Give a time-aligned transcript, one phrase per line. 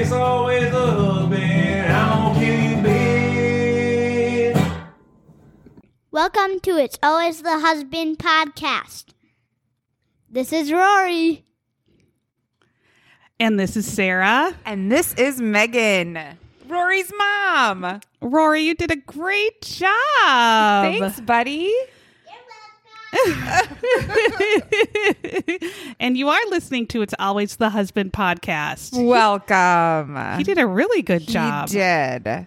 [0.00, 1.92] it's always the husband.
[1.92, 2.76] I'm gonna kill you,
[4.54, 4.86] bitch.
[6.10, 9.08] Welcome to It's Always the Husband podcast.
[10.30, 11.44] This is Rory.
[13.38, 14.56] And this is Sarah.
[14.64, 16.18] And this is Megan,
[16.66, 18.00] Rory's mom.
[18.22, 19.90] Rory, you did a great job.
[20.82, 21.70] Thanks, buddy.
[26.00, 28.92] and you are listening to It's Always the Husband podcast.
[29.04, 30.36] Welcome.
[30.38, 31.68] He did a really good job.
[31.68, 32.28] He did.
[32.28, 32.46] I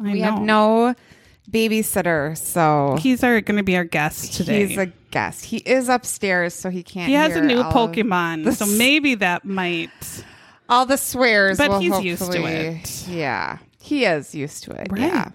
[0.00, 0.24] we know.
[0.24, 0.94] have no
[1.50, 4.66] babysitter, so He's our going to be our guest today.
[4.66, 5.44] he's a guest.
[5.44, 7.08] He is upstairs, so he can't.
[7.08, 9.90] he has a new Pokemon, so maybe that might.
[10.68, 11.58] all the swears.
[11.58, 13.06] But will he's used to it.
[13.08, 14.88] Yeah, he is used to it.
[14.90, 15.00] Right.
[15.02, 15.30] Yeah.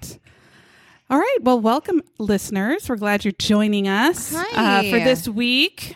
[1.09, 1.38] All right.
[1.41, 2.89] Well, welcome, listeners.
[2.89, 5.95] We're glad you're joining us uh, for this week.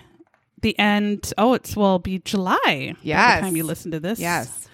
[0.61, 1.33] The end.
[1.37, 2.57] Oh, it's will be July.
[2.65, 3.39] By Yes.
[3.39, 4.19] the time you listen to this.
[4.19, 4.69] Yes.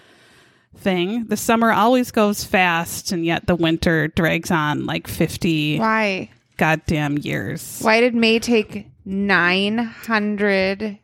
[0.76, 1.24] Thing.
[1.26, 6.30] The summer always goes fast, and yet the winter drags on like fifty Why?
[6.56, 7.80] goddamn years.
[7.80, 10.98] Why did May take nine hundred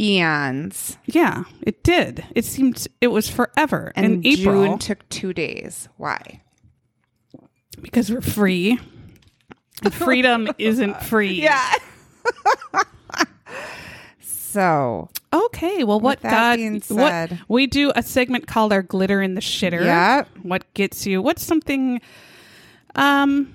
[0.00, 2.24] eons Yeah, it did.
[2.34, 3.92] It seemed it was forever.
[3.94, 5.88] and in April June took two days?
[5.98, 6.40] Why?
[7.80, 8.78] Because we're free.
[9.92, 11.42] Freedom isn't free.
[11.42, 11.72] Yeah.
[14.20, 16.56] so Okay, well, what that God?
[16.56, 19.82] being what said- we do a segment called our glitter in the shitter.
[19.84, 20.24] Yeah.
[20.42, 21.22] What gets you?
[21.22, 22.00] What's something,
[22.94, 23.54] um,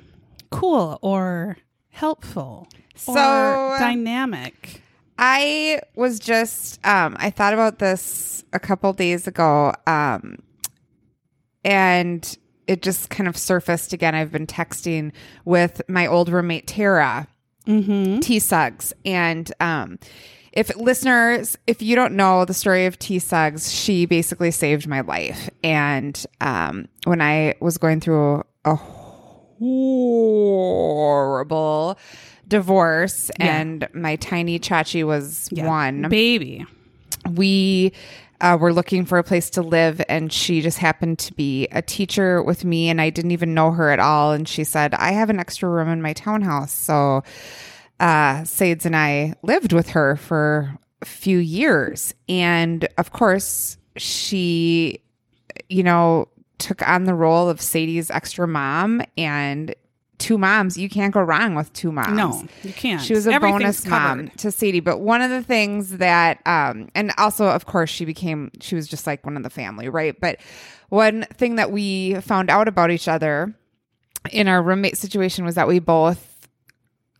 [0.50, 1.58] cool or
[1.90, 4.82] helpful So- or dynamic?
[5.20, 10.38] I was just um I thought about this a couple days ago um
[11.64, 14.14] and it just kind of surfaced again.
[14.16, 15.12] I've been texting
[15.46, 17.28] with my old roommate Tara
[17.66, 18.20] Mm-hmm.
[18.20, 20.00] T Suggs and um
[20.54, 25.02] if listeners if you don't know the story of T Suggs, she basically saved my
[25.02, 28.76] life and um when I was going through a
[30.78, 31.98] horrible
[32.48, 33.58] divorce Yeah.
[33.60, 36.66] and my tiny chachi was one baby.
[37.30, 37.92] we
[38.40, 41.82] uh, were looking for a place to live and she just happened to be a
[41.82, 44.32] teacher with me and i didn't even know her at all.
[44.32, 46.72] And she said i have an extra room in my townhouse.
[46.72, 47.24] So
[48.00, 52.14] uh sades and i lived with her for a few years.
[52.30, 55.02] And of course she
[55.70, 56.28] you know
[56.60, 59.76] took on the role of sadie's extra mom and
[60.18, 63.02] two moms you can't go wrong with two moms No, you can't.
[63.02, 64.38] she was a bonus mom covered.
[64.40, 64.80] to Sadie.
[64.80, 68.88] But one of the things that, um, and also, of course, she became, she was
[68.88, 70.20] just like one of the family, right?
[70.20, 70.40] But
[70.90, 73.54] one thing that we found out about each other
[74.32, 76.48] in our roommate situation was that we both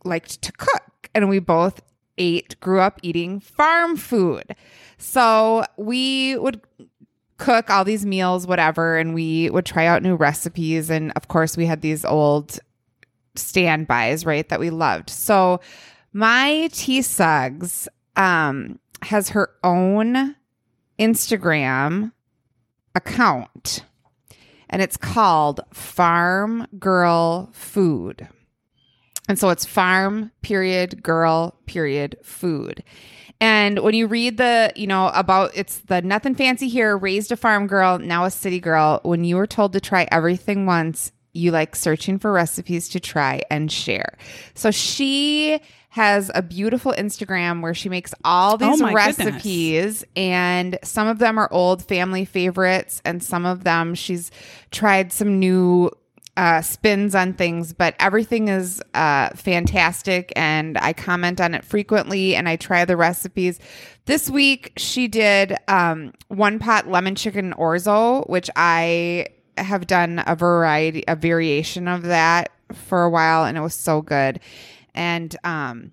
[0.04, 1.80] liked to cook and we both
[2.18, 4.56] ate, grew up eating farm food.
[4.96, 6.60] So we would
[7.36, 10.90] cook all these meals, whatever, and we would try out new recipes.
[10.90, 12.58] And of course, we had these old
[13.38, 15.10] standbys, right, that we loved.
[15.10, 15.60] So
[16.12, 20.34] my T Suggs um has her own
[20.98, 22.12] Instagram
[22.94, 23.84] account
[24.70, 28.28] and it's called Farm Girl Food.
[29.28, 32.82] And so it's farm period girl period food.
[33.40, 37.36] And when you read the, you know, about it's the nothing fancy here, raised a
[37.36, 41.50] farm girl, now a city girl, when you were told to try everything once, you
[41.52, 44.16] like searching for recipes to try and share.
[44.54, 45.60] So she
[45.90, 49.18] has a beautiful Instagram where she makes all these Oh my goodness.
[49.18, 54.30] recipes and some of them are old family favorites and some of them she's
[54.70, 55.90] tried some new
[56.36, 62.36] uh, spins on things, but everything is uh, fantastic and I comment on it frequently
[62.36, 63.58] and I try the recipes.
[64.04, 69.26] This week she did um, one pot lemon chicken orzo, which I
[69.64, 74.02] have done a variety, a variation of that for a while and it was so
[74.02, 74.40] good.
[74.94, 75.92] And um,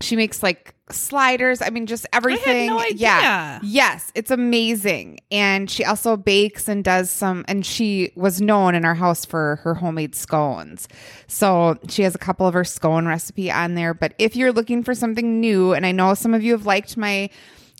[0.00, 1.62] she makes like sliders.
[1.62, 2.68] I mean, just everything.
[2.68, 2.76] no
[3.22, 3.60] Yeah.
[3.62, 5.20] Yes, it's amazing.
[5.30, 9.56] And she also bakes and does some, and she was known in our house for
[9.62, 10.88] her homemade scones.
[11.26, 13.94] So she has a couple of her scone recipe on there.
[13.94, 16.96] But if you're looking for something new, and I know some of you have liked
[16.96, 17.30] my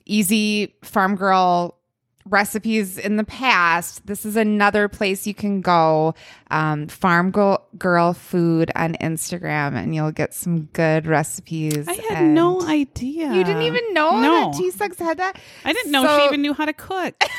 [0.04, 1.79] easy farm girl
[2.26, 6.14] recipes in the past, this is another place you can go.
[6.50, 11.88] Um, Farm Girl, Girl Food on Instagram, and you'll get some good recipes.
[11.88, 13.32] I had no idea.
[13.32, 14.50] You didn't even know No.
[14.50, 15.38] that T Suggs had that?
[15.64, 17.22] I didn't know So- she even knew how to cook.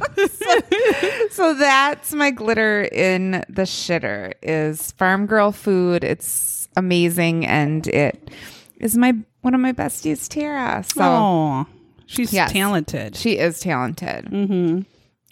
[1.30, 8.30] so that's my glitter in the shitter is farm girl food it's amazing and it
[8.78, 11.66] is my one of my besties tara so oh,
[12.10, 12.52] she's Yes.
[12.52, 13.16] talented.
[13.16, 14.80] she is talented mm-hmm.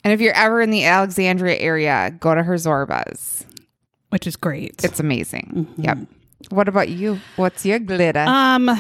[0.05, 3.45] and if you're ever in the alexandria area go to her zorbas
[4.11, 4.83] which is great.
[4.85, 5.99] it's amazing yep
[6.51, 8.71] what about you what's your glitter Um,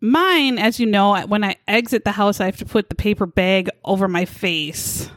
[0.00, 3.26] mine, as you know, when I exit the house, I have to put the paper
[3.26, 5.08] bag over my face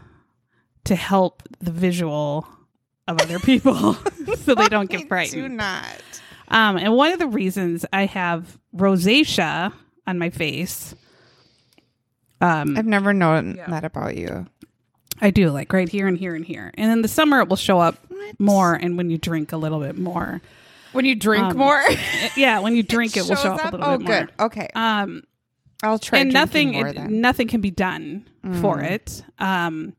[0.84, 2.46] to help the visual
[3.08, 3.94] of other people,
[4.44, 5.42] so they don't get frightened.
[5.42, 5.96] do not
[6.50, 9.72] Um, and one of the reasons I have rosacea
[10.06, 10.94] on my face,
[12.42, 14.48] um, i've never known that about you.
[15.22, 17.56] I do like right here and here and here, and in the summer it will
[17.56, 17.96] show up
[18.40, 20.42] more, and when you drink a little bit more,
[20.92, 21.82] when you drink Um, more?
[22.36, 24.32] yeah, when you drink it, will show up, a little oh bit good.
[24.38, 24.46] More.
[24.48, 24.68] okay.
[24.76, 25.24] Um,
[25.84, 27.22] i'll try and drinking nothing more it- then.
[27.22, 28.26] nothing can be done
[28.62, 29.24] for it.
[29.40, 29.94] Um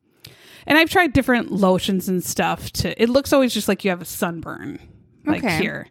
[0.67, 4.03] and i've tried different lotions and stuff to it looks always just like you have
[4.03, 4.79] a sunburn
[5.25, 5.59] like Okay.
[5.59, 5.87] here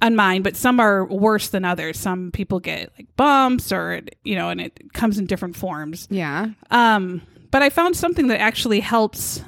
[0.00, 1.98] on mine but some are worse than others.
[1.98, 6.06] Some people get like bumps or you know and it comes in different forms.
[6.10, 6.48] Yeah.
[6.70, 9.42] Um but i found something that actually helps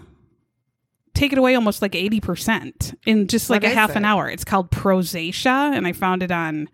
[1.12, 4.28] take it away almost like 80% in just like What a half an hour.
[4.30, 6.68] It's called prosacea and i found it on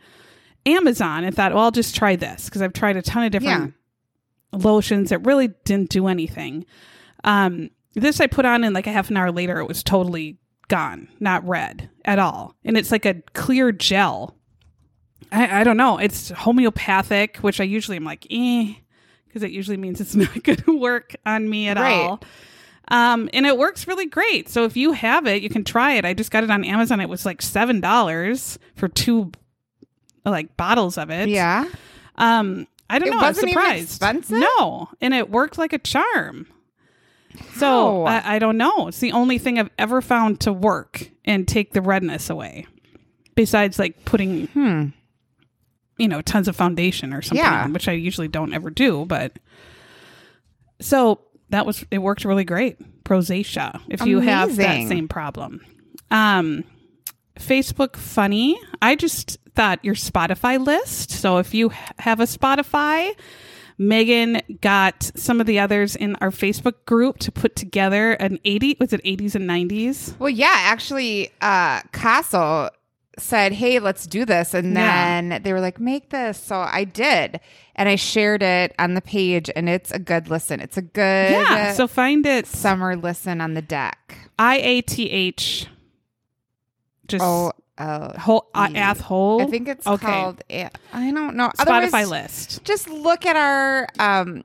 [0.66, 3.74] amazon and thought well i'll just try this because i've tried a ton of different
[4.52, 6.64] lotions that really didn't do anything.
[7.24, 10.38] Um this i put on and like a half an hour later it was totally
[10.68, 14.34] gone not red at all and it's like a clear gel
[15.32, 18.72] i, I don't know it's homeopathic which i usually am like eh
[19.26, 21.92] because it usually means it's not going to work on me at Right.
[21.92, 22.20] all
[22.88, 24.48] um, and it works really great.
[24.48, 26.04] So if you have it, you can try it.
[26.04, 27.00] I just got it on Amazon.
[27.00, 29.32] It was like seven dollars for two
[30.24, 31.28] like bottles of it.
[31.28, 31.68] Yeah.
[32.14, 33.16] Um, I don't It know.
[33.18, 33.82] I was wasn't even surprised.
[33.82, 34.38] expensive?
[34.38, 36.46] No, and it worked like a charm.
[37.56, 38.88] So I, I don't know.
[38.88, 42.66] It's the only thing I've ever found to work and take the redness away.
[43.34, 44.86] Besides, like putting, Hmm.
[45.98, 47.64] you know, tons of foundation or something Yeah.
[47.64, 49.04] on, which I usually don't ever do.
[49.06, 49.38] But
[50.80, 51.98] so that was it.
[51.98, 52.78] Worked really great.
[53.04, 53.80] Prosacea.
[53.88, 55.64] If you have that same problem.
[56.10, 56.64] Um,
[57.38, 58.58] Facebook funny.
[58.82, 61.10] I just thought your Spotify list.
[61.10, 63.10] So if you have a Spotify,
[63.78, 68.76] Megan got some of the others in our Facebook group to put together an 80
[68.80, 70.18] was it 80s and 90s?
[70.18, 72.70] Well, yeah, actually, uh, Castle
[73.18, 75.20] said, "Hey, let's do this," and Yeah.
[75.30, 77.40] then they were like, "Make this." So I did,
[77.74, 80.60] and I shared it on the page, and it's a good listen.
[80.60, 84.16] It's a good Yeah, so find it summer listen on the deck.
[84.38, 85.66] I A T H
[87.08, 88.78] just Oh, uh, whole uh, E.
[89.00, 89.42] whole.
[89.42, 90.06] I think it's okay.
[90.06, 90.42] called.
[90.50, 90.70] I
[91.12, 91.48] don't know.
[91.58, 92.64] Spotify Otherwise, list.
[92.64, 94.42] Just look at our um,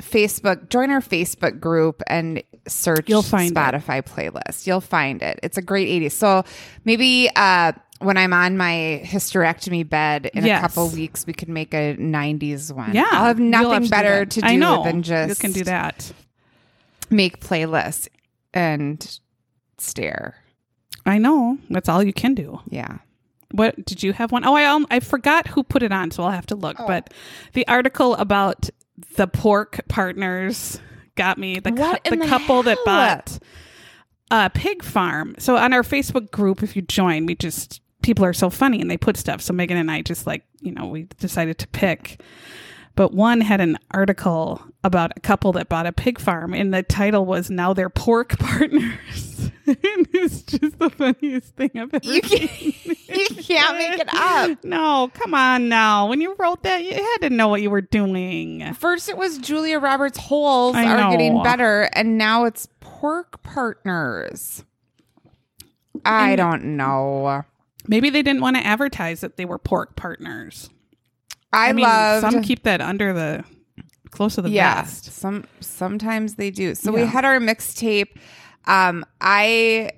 [0.00, 0.68] Facebook.
[0.68, 3.54] Join our Facebook group and search You'll find it.
[3.54, 4.66] Spotify playlist.
[4.66, 5.40] You'll find it.
[5.42, 6.12] It's a great 80s.
[6.12, 6.44] So
[6.84, 10.58] maybe uh, when I'm on my hysterectomy bed in Yes.
[10.58, 12.94] a couple weeks, we could make a 90s one.
[12.94, 14.30] Yeah, I'll have nothing do better that.
[14.32, 14.84] to do know.
[14.84, 16.12] than just you can do that.
[17.10, 18.08] make playlists
[18.52, 19.20] and
[19.78, 20.36] stare.
[21.06, 21.58] I know.
[21.70, 22.60] That's all you can do.
[22.68, 22.98] Yeah.
[23.50, 24.44] What did you have one?
[24.44, 26.76] Oh, I um, I forgot who put it on, so I'll have to look.
[26.76, 27.14] But
[27.52, 28.68] the article about
[29.16, 30.80] the pork partners
[31.14, 31.60] got me.
[31.60, 33.38] The What the the couple that bought
[34.30, 35.36] a pig farm.
[35.38, 38.90] So on our Facebook group, if you join, we just people are so funny and
[38.90, 39.40] they put stuff.
[39.40, 42.20] So Megan and I just like you know we decided to pick.
[42.96, 46.82] But one had an article about a couple that bought a pig farm, and the
[46.84, 52.20] title was "Now They're Pork Partners." and it's just the funniest thing I've ever You
[52.20, 52.50] can't,
[52.86, 54.62] you can't make it up.
[54.62, 56.06] No, come on now.
[56.08, 58.74] When you wrote that, you had to know what you were doing.
[58.74, 61.10] First, it was Julia Roberts' holes I are know.
[61.10, 64.64] getting better, and now it's pork partners.
[66.04, 67.42] I And- don't know.
[67.88, 70.70] Maybe they didn't want to advertise that they were pork partners.
[71.54, 72.30] I, mean, loved.
[72.32, 73.44] some keep that under the
[74.10, 75.06] close to the yeah, vest.
[75.12, 76.74] some sometimes they do.
[76.74, 78.16] So we had our mixtape.
[78.66, 79.90] Um, I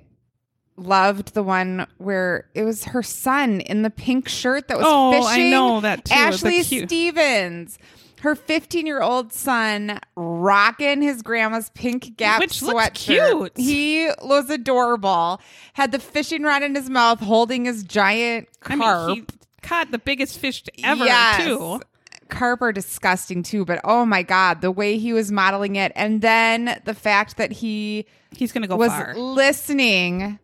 [0.75, 5.11] loved the one where it was her son in the pink shirt that was Oh,
[5.11, 5.47] fishing.
[5.47, 6.13] I know that too.
[6.13, 7.79] It was a Ashley Stevens.
[8.21, 12.93] Her 15 year old son rocking his grandma's pink Gap Which sweatshirt.
[12.95, 13.51] cute.
[13.57, 15.39] He was adorable.
[15.73, 19.07] Had the fishing rod in his mouth, holding his giant I carp.
[19.09, 19.25] mean, he
[19.67, 21.43] caught the biggest fish ever Yes.
[21.45, 21.81] too.
[22.29, 26.21] carp are disgusting too, but oh my god, the way he was modeling it, and
[26.21, 28.05] then the fact that he
[28.35, 29.15] He's going to go was far.
[29.15, 30.37] listening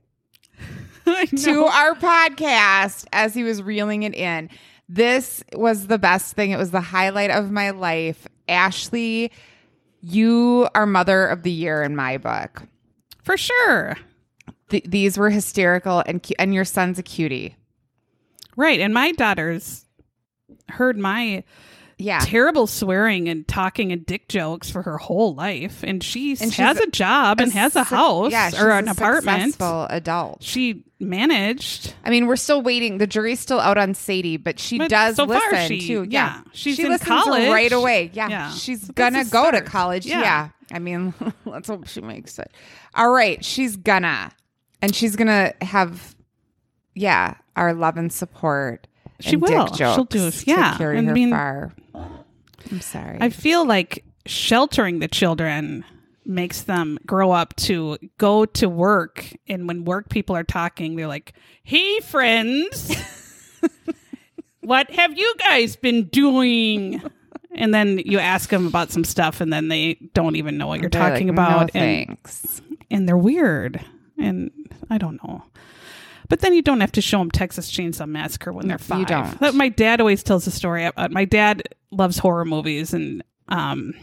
[1.05, 4.49] to our podcast as he was reeling it in.
[4.87, 6.51] This was the best thing.
[6.51, 8.27] It was the highlight of my life.
[8.47, 9.31] Ashley,
[10.01, 12.63] you are mother of the year in my book.
[13.23, 13.97] For sure.
[14.69, 17.55] Th- these were hysterical, and cu- and your son's a cutie.
[18.55, 18.79] Right.
[18.79, 19.85] And my daughters
[20.69, 21.43] heard my
[21.97, 25.83] Yeah, terrible swearing and talking and dick jokes for her whole life.
[25.83, 28.91] And she And has a job and has a su- house yeah, or an a
[28.91, 29.53] apartment.
[29.53, 30.43] Successful adult.
[30.43, 31.93] She managed.
[32.03, 32.97] I mean, we're still waiting.
[32.97, 36.05] The jury's still out on Sadie, but she But does so far listen she- too.
[36.09, 37.49] yeah, she's she in college.
[37.49, 38.09] right away.
[38.13, 38.51] Yeah, Yeah.
[38.51, 40.05] she's So gonna go to college.
[40.05, 40.21] Yeah.
[40.21, 40.49] Yeah.
[40.71, 41.13] I mean,
[41.45, 42.51] let's hope she makes it.
[42.95, 44.31] All right, she's gonna,
[44.81, 46.15] and she's gonna have,
[46.95, 48.87] yeah, our love and support.
[49.19, 49.73] She and will.
[49.73, 51.73] She'll do- yeah, carry and her I mean- far.
[52.71, 53.17] I'm sorry.
[53.19, 55.83] I feel like sheltering the children
[56.25, 61.05] makes them grow up to go to work and when work people are talking they're
[61.05, 61.33] like
[61.63, 62.95] hey friends
[64.61, 67.01] what have you guys been doing
[67.51, 70.79] and then you ask them about some stuff and then they don't even know what
[70.79, 72.61] you're They're talking like, about No and, thanks.
[72.89, 73.83] and they're weird
[74.17, 74.49] and
[74.89, 75.43] i don't know
[76.33, 79.01] but then you don't have to show them Texas Chainsaw Massacre when they're five.
[79.01, 79.39] you don't.
[79.39, 80.83] That- My dad always tells the story.
[80.85, 81.61] Uh, my dad
[81.91, 83.93] loves horror movies, and um,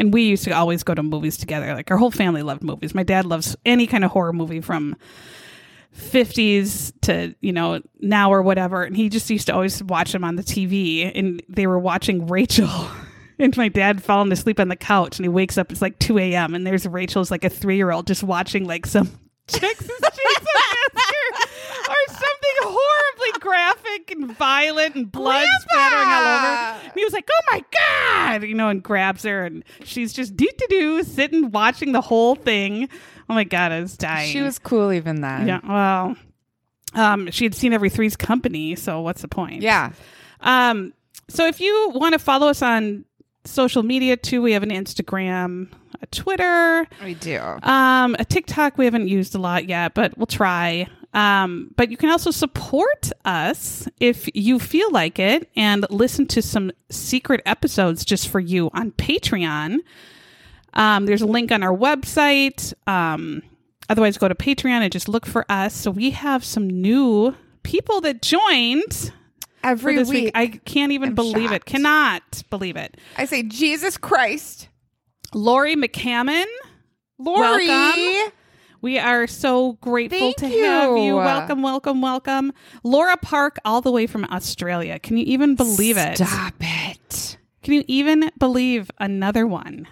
[0.00, 1.74] and we used to always go to movies together.
[1.74, 2.94] Like our whole family loved movies.
[2.94, 4.96] My dad loves any kind of horror movie from
[5.94, 10.24] 50s to you know now or whatever and he just used to always watch them
[10.24, 12.68] on the tv and they were watching rachel
[13.38, 16.18] and my dad falling asleep on the couch and he wakes up it's like 2
[16.18, 19.06] a.m and there's rachel's like a three-year-old just watching like some
[19.46, 20.44] texas chainsaw
[20.94, 21.25] massacre
[21.88, 27.28] or something horribly graphic and violent and blood splattering all over and he was like,
[27.30, 27.64] "Oh my
[28.38, 32.00] god!" You know, and grabs her, and she's just doo doo doo sitting watching the
[32.00, 32.88] whole thing.
[33.28, 34.30] Oh my god, I was dying.
[34.32, 35.46] She was cool even then.
[35.48, 35.60] yeah.
[35.66, 36.16] Well,
[36.94, 39.62] um, she had seen every Three's Company, so what's the point?
[39.62, 39.92] Yeah.
[40.40, 40.92] Um,
[41.28, 43.04] so if you want to follow us on
[43.44, 45.68] social media too, we have an Instagram,
[46.00, 47.38] a Twitter, We do.
[47.62, 50.86] um, a TikTok we haven't used a lot yet, but we'll try.
[51.14, 56.42] Um, but you can also support us if you feel like it and listen to
[56.42, 59.78] some secret episodes just for you on Patreon.
[60.74, 62.74] Um, there's a link on our website.
[62.86, 63.42] Um,
[63.88, 65.74] otherwise, go to Patreon and just look for us.
[65.74, 69.12] So we have some new people that joined
[69.64, 70.08] Every week.
[70.08, 70.32] week.
[70.34, 71.64] I can't even I'm believe it.
[71.64, 72.96] Cannot believe it.
[73.16, 74.68] I say, Jesus Christ.
[75.34, 76.44] Lori McCammon.
[77.18, 77.66] Lori.
[77.66, 78.32] Welcome.
[78.86, 81.02] We are so grateful Thank to have you.
[81.06, 81.16] you.
[81.16, 82.52] Welcome, welcome, welcome.
[82.84, 85.00] Laura Park, all the way from Australia.
[85.00, 86.18] Can you even believe it?
[86.18, 87.36] Stop it.
[87.64, 89.88] Can you even believe another one?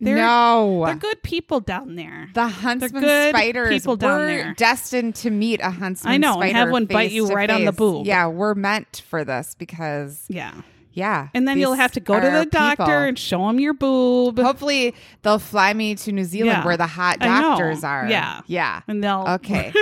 [0.00, 0.82] They're, no.
[0.86, 2.30] They're good people down there.
[2.32, 3.68] the huntsman good spiders.
[3.68, 4.54] people down there.
[4.54, 7.72] destined to meet a huntsman I know, and have one bite you right on the
[7.72, 7.78] face.
[7.78, 8.06] boob.
[8.06, 10.62] Yeah, we're meant for this because, yeah.
[10.98, 11.28] Yeah.
[11.32, 12.94] And then you'll have to go to the doctor people.
[12.94, 14.38] and show them your boob.
[14.38, 16.64] Hopefully, they'll fly me to New Zealand Yeah.
[16.66, 18.06] where the hot doctors are.
[18.08, 18.40] Yeah.
[18.46, 18.82] Yeah.
[18.88, 19.72] and they'll Okay.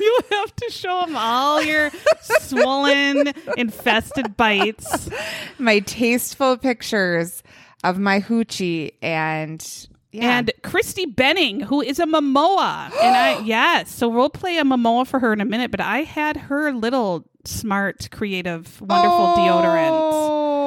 [0.00, 1.90] you'll have to show them all your
[2.40, 5.08] swollen, infested bites.
[5.58, 7.42] My tasteful pictures
[7.84, 9.64] of my hoochie and
[10.14, 10.38] yeah.
[10.38, 12.84] And Christy Benning, who is a Momoa.
[13.02, 13.90] and I, yes.
[13.90, 17.24] So we'll play a Momoa for her in a minute, but I had her little
[17.46, 19.88] smart, creative, wonderful deodorant.
[19.90, 20.61] Oh.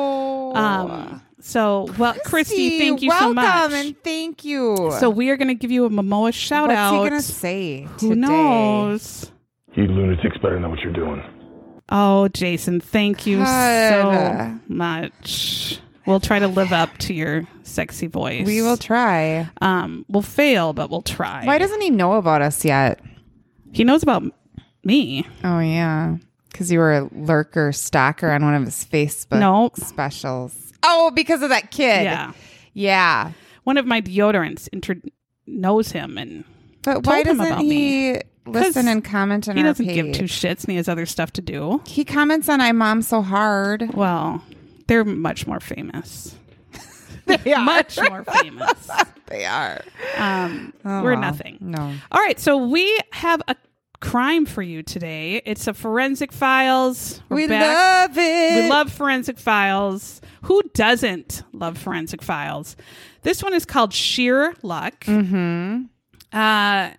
[0.55, 3.45] Um, so, well, Christy, thank you welcome so much.
[3.45, 4.91] Welcome and thank you.
[4.99, 6.99] so we are going to give you a Momoa shout out.
[6.99, 7.03] what's out.
[7.03, 8.15] he gonna say Who today?
[8.15, 9.31] knows?
[9.73, 11.23] You lunatics better know what you're doing.
[11.89, 14.59] Oh, Jason, thank you so God.
[14.67, 15.79] much.
[16.07, 18.45] We'll try to live up to your sexy voice.
[18.47, 19.49] We will try.
[19.61, 21.45] Um, we'll fail, but we'll try.
[21.45, 22.99] Why doesn't he know about us yet?
[23.71, 24.23] he knows about
[24.83, 25.27] me?
[25.43, 26.17] Oh yeah,
[26.55, 29.75] because you were a lurker stalker on one of his Facebook Nope.
[29.77, 30.71] specials.
[30.83, 32.03] Oh, because of that kid.
[32.03, 32.31] Yeah.
[32.73, 33.31] yeah.
[33.65, 35.01] One of my deodorants inter-
[35.45, 36.45] knows him, and
[36.83, 39.95] But why doesn't he listen 'Cause and comment on he doesn't page?
[39.95, 41.81] give two shits, and he has other stuff to do.
[41.85, 44.41] he comments on "I mom so hard." Well,
[44.87, 46.35] they're much more famous.
[47.25, 47.65] They are.
[47.65, 48.89] Much more famous.
[49.27, 49.81] They are.
[50.19, 51.57] Um, Oh, we're nothing.
[51.59, 51.91] No.
[52.11, 53.55] All right, so we have a
[54.05, 55.41] crime for you today.
[55.45, 57.21] It's a forensic files.
[57.29, 58.09] We're we back.
[58.09, 58.63] love it.
[58.63, 60.21] We love forensic files.
[60.43, 62.75] Who doesn't love forensic files?
[63.23, 65.05] This one is called Sheer Luck.
[65.05, 65.83] Mm-hmm.
[66.37, 66.91] Uh,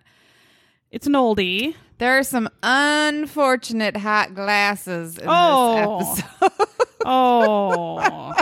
[0.91, 1.75] it's an oldie.
[1.99, 6.13] There are some unfortunate hot glasses in Oh.
[6.15, 6.63] this episode.
[7.09, 8.33] Oh,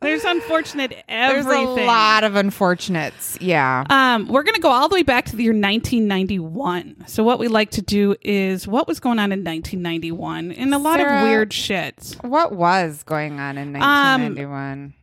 [0.00, 1.48] There's unfortunate everything.
[1.74, 3.36] There's a lot of unfortunates.
[3.40, 3.84] Yeah.
[3.90, 7.04] Um, we're going to go all the way back to the year 1991.
[7.08, 10.78] So, what we like to do is what was going on in 1991 and a
[10.78, 12.16] lot Sarah- of weird shit.
[12.22, 14.94] What was going on in Um, 1991?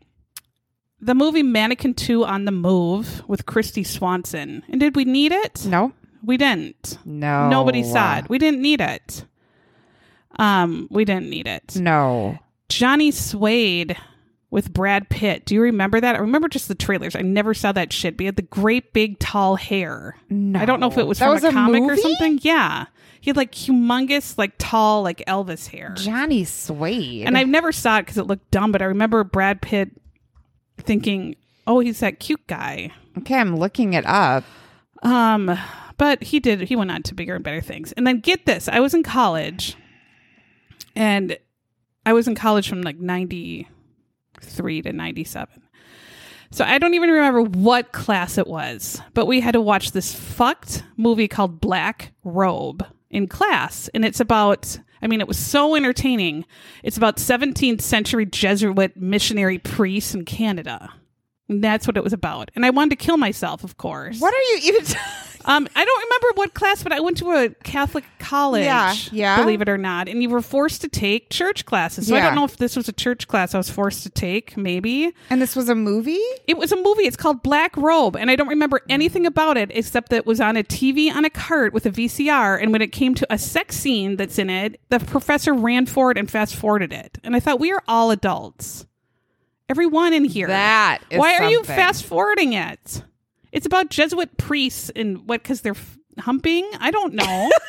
[1.01, 4.63] The movie Mannequin 2 on the Move with Kristy Swanson.
[4.69, 5.65] And did we need it?
[5.65, 5.91] no.
[6.23, 6.97] We didn't.
[7.05, 7.49] No.
[7.49, 8.29] Nobody saw it.
[8.29, 9.25] We didn't need it.
[10.39, 11.75] Um, we didn't need it.
[11.75, 12.39] No.
[12.67, 13.95] Johnny Suede
[14.55, 15.43] with Brad Pitt.
[15.43, 16.15] Do you remember that?
[16.15, 17.13] I remember just the trailers.
[17.13, 18.15] I never saw that shit.
[18.15, 20.15] But he had the great big tall hair.
[20.29, 20.57] No.
[20.57, 22.39] I don't know if it was That from was a comic or something.
[22.41, 22.85] Yeah.
[23.19, 25.93] He had like humongous, like tall, like Elvis hair.
[25.97, 27.25] Johnny Suede.
[27.27, 29.91] And I never saw it because it looked dumb, but I remember Brad Pitt
[30.77, 31.35] thinking,
[31.67, 32.91] oh, he's that cute guy.
[33.17, 34.45] okay, I'm looking it up.
[35.03, 35.59] Um,
[35.97, 36.61] but he did.
[36.61, 37.91] He went on to bigger and better things.
[37.91, 39.75] And then get this: I was in college,
[40.95, 41.37] and
[42.05, 43.67] I was in college from like ninety
[44.45, 45.63] three to ninety seven.
[46.51, 50.13] So I don't even remember what class it was, but we had to watch this
[50.13, 54.79] fucked movie called Black Robe in class, and it's about.
[55.01, 56.45] I mean, it was so entertaining.
[56.81, 60.93] It's about 17th century Jesuit missionary priests in Canada.
[61.47, 62.49] And that's what it was about.
[62.55, 64.19] And I wanted to kill myself, of course.
[64.19, 64.83] What are you even
[65.47, 68.63] Um, I don't remember what class, but I went to a Catholic college.
[68.65, 69.37] Yeah, yeah.
[69.37, 72.07] Believe it or not, and you were forced to take church classes.
[72.07, 74.57] So I don't know if this was a church class I was forced to take.
[74.57, 76.19] Maybe And this was a movie?
[76.47, 77.03] it was a movie.
[77.03, 80.41] It's called Black Robe, and I don't remember anything about it except that it was
[80.41, 82.59] on a TV on a cart with a VCR.
[82.59, 86.17] And when it came to a sex scene that's in it, the professor ran forward
[86.17, 87.19] and fast forwarded it.
[87.23, 88.87] And I thought we are all adults,
[89.69, 90.47] everyone in here.
[90.47, 93.03] That is Why are you fast forwarding it?
[93.51, 95.43] It's about Jesuit priests and what?
[95.43, 96.69] Because they're f- humping.
[96.79, 97.49] I don't know.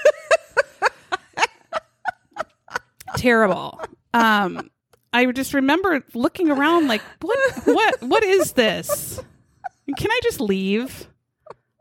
[3.16, 3.80] Terrible.
[4.12, 4.70] Um,
[5.12, 7.38] I just remember looking around like, what?
[7.64, 8.02] What?
[8.02, 9.20] What is this?
[9.96, 11.08] Can I just leave?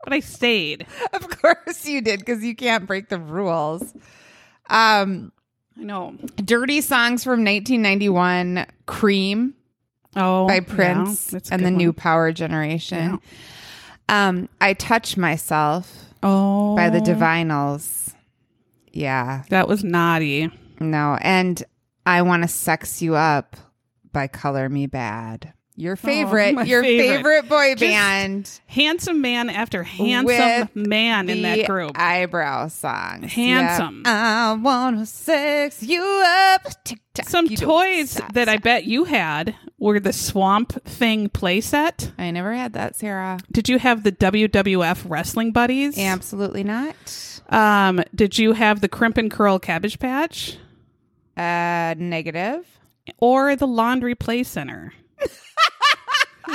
[0.04, 0.86] But I stayed.
[1.12, 3.82] Of course you did, because you can't break the rules.
[4.70, 5.32] Um,
[5.76, 6.16] I know.
[6.36, 9.54] dirty songs from 1991, Cream
[10.16, 11.76] Oh, by Prince a and the one.
[11.76, 13.20] New Power Generation.
[14.08, 18.14] Um, I Touch Myself Oh, by the Divinyls.
[18.92, 19.42] Yeah.
[19.50, 20.50] That was naughty.
[20.80, 21.18] No.
[21.20, 21.62] And
[22.06, 23.56] I Want to Sex You Up
[24.12, 25.52] by Color Me Badd.
[25.78, 27.16] Your favorite, Oh, your favorite.
[27.16, 28.60] favorite, boy Just band.
[28.66, 31.92] Handsome man after handsome man in that group.
[31.98, 34.02] Eyebrow song, Handsome.
[34.06, 36.62] I want to sex you up.
[36.84, 41.28] Tick, tock, Some you toys stop, that I bet you had were the Swamp Thing
[41.28, 42.10] playset.
[42.16, 43.38] I never had that, Sarah.
[43.52, 45.98] Did you have the WWF Wrestling Buddies?
[45.98, 46.96] Absolutely not.
[47.50, 50.56] Um, did you have the Crimp and Curl Cabbage Patch
[51.36, 52.66] Uh, negative.
[53.18, 54.94] or the Laundry Play Center?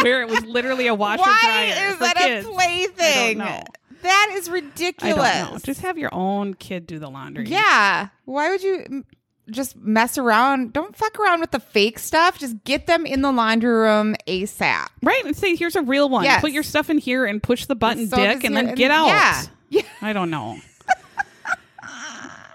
[0.01, 2.47] Where it was literally a washer Why dryer is for that kids.
[2.47, 2.95] a plaything?
[2.99, 3.63] I don't know.
[4.03, 5.61] That is ridiculous.
[5.63, 7.47] Just have your own kid do the laundry.
[7.47, 8.07] yeah.
[8.25, 9.03] Why would you
[9.51, 10.71] just mess around?
[10.73, 12.39] Don't fuck around with the fake stuff.
[12.39, 14.87] Just get them in the laundry room ASAP.
[15.03, 16.23] Right, and say here's a real one.
[16.23, 16.41] Yes.
[16.41, 19.07] Put your stuff in here and push the button, So dick, and then get out.
[19.07, 19.41] Yeah.
[19.69, 19.83] Yeah.
[20.01, 20.57] I don't know.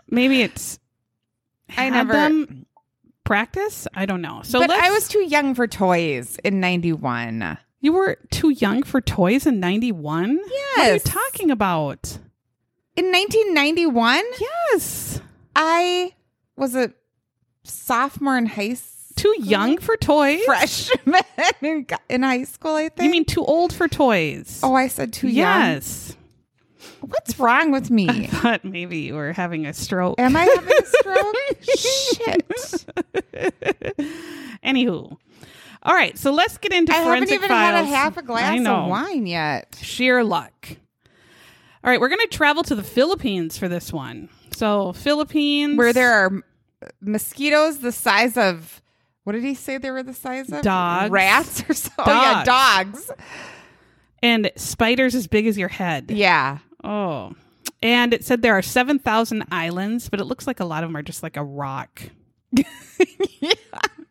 [0.09, 0.79] Maybe it's
[1.77, 2.66] I never- them
[3.27, 3.87] practice.
[3.95, 4.41] I don't know.
[4.45, 7.59] So but I was too young for toys in 91.
[7.81, 10.39] you were too young for toys in '91.
[10.39, 10.47] Yes.
[10.49, 11.03] What are you Yes.
[11.05, 12.19] talking about?
[12.97, 14.25] In 1991,
[14.73, 15.21] Yes,
[15.55, 16.13] I
[16.57, 16.93] was a
[17.65, 18.93] sophomore in high school.
[19.17, 20.43] too young for toys.
[20.47, 21.23] Freshman
[21.63, 23.03] in, in high school, I think.
[23.07, 24.61] You mean too old for toys?
[24.63, 25.35] Oh, I said too young.
[25.75, 26.17] yes.
[27.09, 28.09] What's wrong with me?
[28.11, 30.21] I thought maybe you were having a stroke.
[30.21, 31.37] Am I having a stroke?
[33.37, 34.07] Shit.
[34.65, 35.17] Anywho.
[35.83, 37.77] All right, so let's get into I haven't even files.
[37.77, 39.77] had a half a glass of wine yet.
[39.81, 40.69] Sheer luck.
[41.85, 44.29] All right, we're going to travel to the Philippines for this one.
[44.57, 45.79] So, Philippines.
[45.79, 46.43] Where there are
[47.01, 48.83] mosquitoes the size of
[49.23, 50.63] what did he say they were the size of?
[50.63, 51.11] Dogs.
[51.11, 51.91] Rats or so?
[51.99, 53.11] Oh, yeah, dogs.
[54.23, 56.11] And spiders as big as your head.
[56.11, 56.59] Yeah.
[56.85, 57.35] Oh.
[57.83, 60.97] And it said there are 7,000 islands, but it looks like a lot of them
[60.97, 62.03] are just like a rock.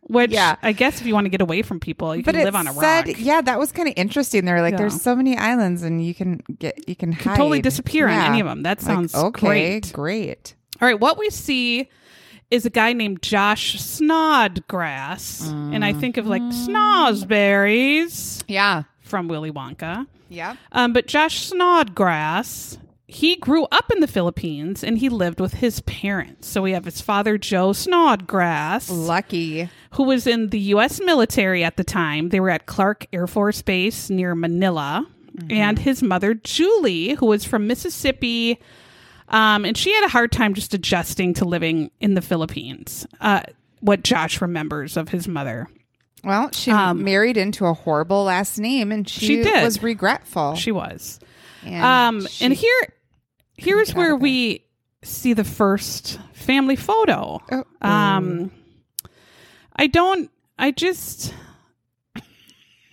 [0.07, 0.55] Which, Yeah.
[0.61, 2.67] I guess if you want to get away from people, you But can live on
[2.67, 3.15] a said, rock.
[3.19, 4.45] yeah, that was kind of interesting.
[4.45, 4.77] They're like, Yeah.
[4.77, 7.37] there's so many islands, and you can get, you can hide.
[7.37, 8.25] totally disappear Yeah.
[8.25, 8.61] on any of them.
[8.63, 9.93] That Like, sounds okay, great.
[9.93, 10.55] great.
[10.79, 11.89] All right, what we see
[12.51, 15.47] is a guy named Josh Snodgrass.
[15.49, 15.99] And I mm.
[15.99, 18.83] think of like snozberries Yeah.
[19.01, 20.05] from Willy Wonka.
[20.29, 20.55] Yeah.
[20.71, 25.81] Um, but Josh Snodgrass, he grew up in the Philippines and he lived with his
[25.81, 26.47] parents.
[26.47, 29.69] So we have his father, Joe Snodgrass, Lucky.
[29.91, 30.99] who was in the U.S.
[30.99, 32.29] military at the time.
[32.29, 35.05] They were at Clark Air Force Base near Manila,
[35.49, 38.57] and his mother Julie, who was from Mississippi.
[39.27, 43.05] Um, and she had a hard time just adjusting to living in the Philippines.
[43.19, 43.41] Uh,
[43.81, 45.67] what Josh remembers of his mother.
[46.25, 49.63] Well, she Um, married into a horrible last name, and she, She did.
[49.63, 50.55] was regretful.
[50.55, 51.19] She was.
[51.63, 52.93] and Um, she- and here,
[53.57, 54.65] here's where we
[55.03, 57.41] see the first family photo.
[57.51, 57.63] Oh.
[57.87, 58.51] Um,
[59.75, 60.31] I don't.
[60.57, 61.33] I just.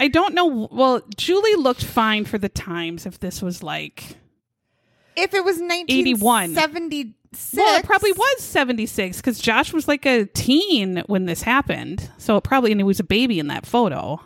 [0.00, 0.68] I don't know.
[0.72, 3.06] Well, Julie looked fine for the times.
[3.06, 4.16] If this was like,
[5.16, 6.54] if it was 81.
[6.54, 7.18] 1976,
[7.54, 12.10] well, it probably was seventy six because Josh was like a teen when this happened.
[12.18, 14.20] So it probably and he was a baby in that photo.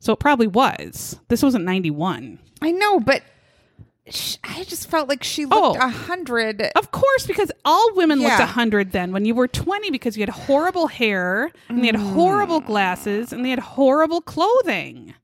[0.00, 1.18] So it probably was.
[1.28, 2.38] This wasn't ninety one.
[2.60, 3.22] I know, but
[4.08, 5.84] sh- I just felt like she looked Oh.
[5.84, 6.62] a hundred.
[6.76, 8.38] Of course, because all women looked Yeah.
[8.38, 9.12] looked 100 then.
[9.12, 12.12] When you were 20, because you had horrible hair, and they had mm.
[12.12, 15.14] horrible glasses, and they had horrible clothing.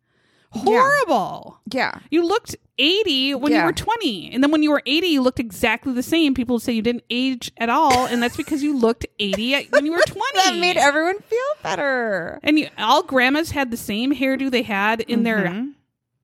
[0.51, 1.61] Horrible.
[1.73, 4.31] Yeah, You looked 80 when you were 20.
[4.33, 6.35] And then when you were 80, you looked exactly the same.
[6.35, 8.07] People say you didn't age at all.
[8.07, 10.23] And that's because you looked 80 at- when you were 20.
[10.35, 12.39] that made everyone feel better.
[12.43, 15.67] and you, all grandmas had the same hairdo they had in their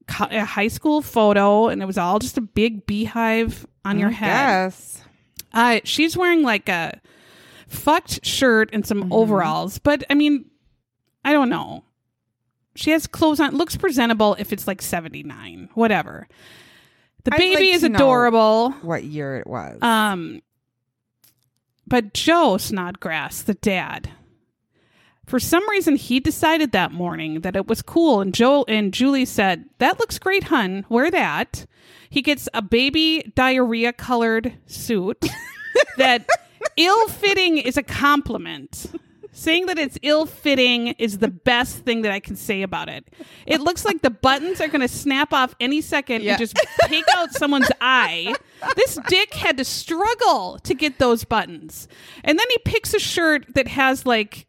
[0.06, 1.68] co- uh, high school photo.
[1.68, 4.26] And it was all just a big beehive on your head.
[4.28, 5.02] Yes.
[5.52, 7.00] Uh, she's wearing like a
[7.68, 10.44] fucked shirt and some overalls, but I mean,
[11.24, 11.84] I don't know.
[12.76, 13.56] She has clothes on.
[13.56, 16.28] Looks presentable if it's like seventy nine, whatever.
[17.24, 18.72] The I'd baby like is adorable.
[18.82, 19.80] What year it was?
[19.82, 20.42] Um,
[21.86, 24.10] but Joe Snodgrass, the dad,
[25.26, 29.24] for some reason he decided that morning that it was cool, and Joe and Julie
[29.24, 30.84] said, "That looks great, hun.
[30.88, 31.66] Wear that."
[32.10, 35.24] He gets a baby diarrhea colored suit
[35.96, 36.28] that
[36.76, 38.86] ill fitting is a compliment.
[39.36, 43.04] Saying that it's ill fitting is the best thing that I can say about it.
[43.46, 46.32] It looks like the buttons are going to snap off any second Yeah.
[46.32, 48.34] and just take out someone's eye.
[48.76, 51.88] This dick had to struggle to get those buttons.
[52.22, 54.46] And then he picks a shirt that has like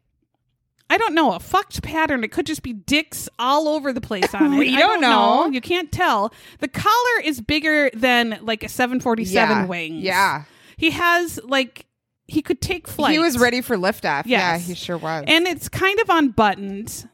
[0.88, 2.22] I don't know, a fucked pattern.
[2.22, 4.58] It could just be dicks all over the place on it.
[4.58, 5.46] We I don't know.
[5.46, 6.32] You can't tell.
[6.60, 9.66] The collar is bigger than like a 747 yeah.
[9.66, 10.04] wings.
[10.04, 10.44] Yeah.
[10.76, 11.86] He has like
[12.28, 13.12] he could take flight.
[13.12, 14.24] He was ready for liftoff.
[14.26, 15.24] Yeah, he sure was.
[15.26, 17.08] And it's kind of unbuttoned,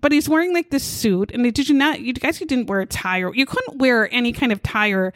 [0.00, 1.30] but he's wearing like this suit.
[1.32, 2.00] And did you not?
[2.00, 4.90] You guys, you didn't wear a tie, or you couldn't wear any kind of tie
[4.90, 5.12] or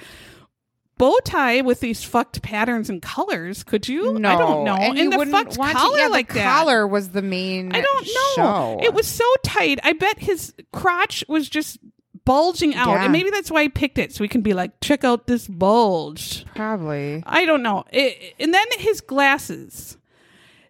[0.99, 4.19] bow tie with these fucked patterns and colors, could you?
[4.19, 4.75] no, I don't know.
[4.77, 6.45] And, you the fucked want to- collar yeah, like that.
[6.45, 7.75] collar was the main.
[7.75, 8.35] I don't know.
[8.37, 8.81] Show.
[8.83, 9.79] It was so tight.
[9.83, 11.79] I bet his crotch was just
[12.27, 13.05] bulging out, Yeah.
[13.05, 15.49] and maybe that's why I picked it, so we can be like, check out this
[15.49, 16.45] bulge.
[16.55, 17.23] probably.
[17.25, 17.85] I don't know.
[17.91, 19.97] It, and then his glasses.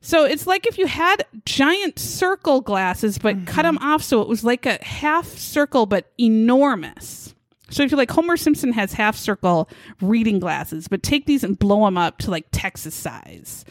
[0.01, 3.47] So it's like if you had giant circle glasses, but mm-hmm.
[3.47, 7.35] cut them off so it was like a half circle, but enormous.
[7.71, 9.69] So if you're like Homer Simpson has half circle
[10.01, 13.65] reading glasses, but take these and blow them up to like Texas size.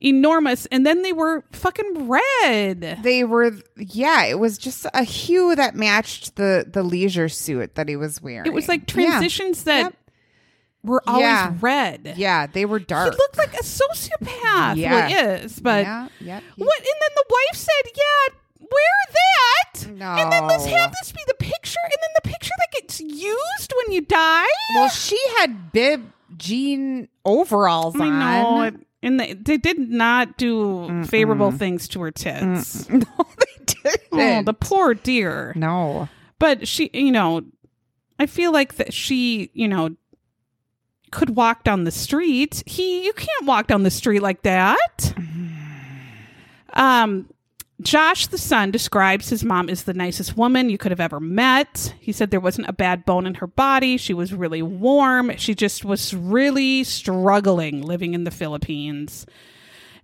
[0.00, 0.66] Enormous.
[0.66, 2.98] And then they were fucking red.
[3.02, 3.52] They were.
[3.76, 8.20] Yeah, it was just a hue that matched the the leisure suit that he was
[8.20, 8.46] wearing.
[8.46, 9.06] It was like Yeah.
[9.06, 9.94] transitions that Yep.
[10.82, 11.52] were always Yeah.
[11.60, 12.14] red.
[12.16, 13.12] Yeah, they were dark.
[13.14, 14.76] He looked like a sociopath.
[14.76, 14.92] Yeah.
[14.92, 16.42] Well, he is, but yeah, yep.
[16.56, 16.78] What?
[16.78, 20.22] And then the wife said, "Yeah, wear that." No.
[20.22, 23.72] And then let's have this be the picture, and then the picture that gets used
[23.84, 24.44] when you die.
[24.74, 28.18] Well, she had bib jean overalls I on.
[28.72, 32.88] know, and they, they did not do favorable things to her tits.
[32.90, 34.00] No, they didn't.
[34.12, 35.52] Oh, the poor dear.
[35.56, 36.08] no.
[36.38, 37.42] But she, you know,
[38.18, 39.94] I feel like that she, you know,
[41.10, 42.62] could walk down the street.
[42.66, 45.14] He, you can't walk down the street like that.
[46.76, 47.30] Um,
[47.84, 51.94] Josh, the son, describes his mom as the nicest woman you could have ever met.
[52.00, 53.98] He said there wasn't a bad bone in her body.
[53.98, 55.36] She was really warm.
[55.36, 59.26] She just was really struggling living in the Philippines.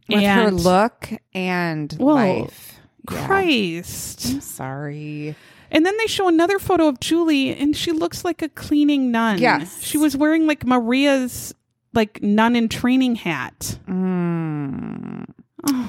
[0.08, 2.80] With her look and life.
[3.10, 3.26] Yeah.
[3.26, 4.26] Christ.
[4.26, 5.34] I'm sorry.
[5.70, 9.38] And then they show another photo of Julie, and she looks like a cleaning nun.
[9.38, 9.82] Yes.
[9.82, 11.54] she was wearing like Maria's
[11.94, 13.78] like nun in training hat.
[13.88, 15.19] Mm.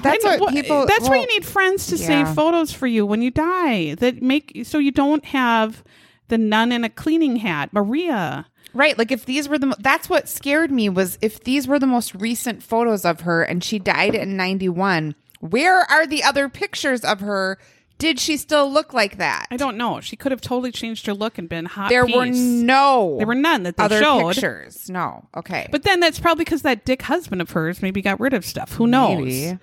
[0.02, 2.06] That's what people- That's why you need friends to yeah.
[2.06, 3.94] save photos for you when you die.
[3.94, 5.82] That make so you don't have
[6.28, 8.46] the nun in a cleaning hat, Maria.
[8.74, 11.78] Right, like if these were the mo- that's what scared me was if these were
[11.78, 16.48] the most recent photos of her and she died in 91, where are the other
[16.48, 17.58] pictures of her?
[17.98, 19.46] Did she still look like that?
[19.50, 20.00] I don't know.
[20.00, 21.90] She could have totally changed her look and been hot.
[21.90, 24.32] There were no there were none that they other showed.
[24.34, 24.88] pictures.
[24.88, 25.24] No.
[25.36, 25.68] Okay.
[25.70, 28.72] But then that's probably because that dick husband of hers maybe got rid of stuff.
[28.72, 29.18] Who knows?
[29.24, 29.58] Maybe.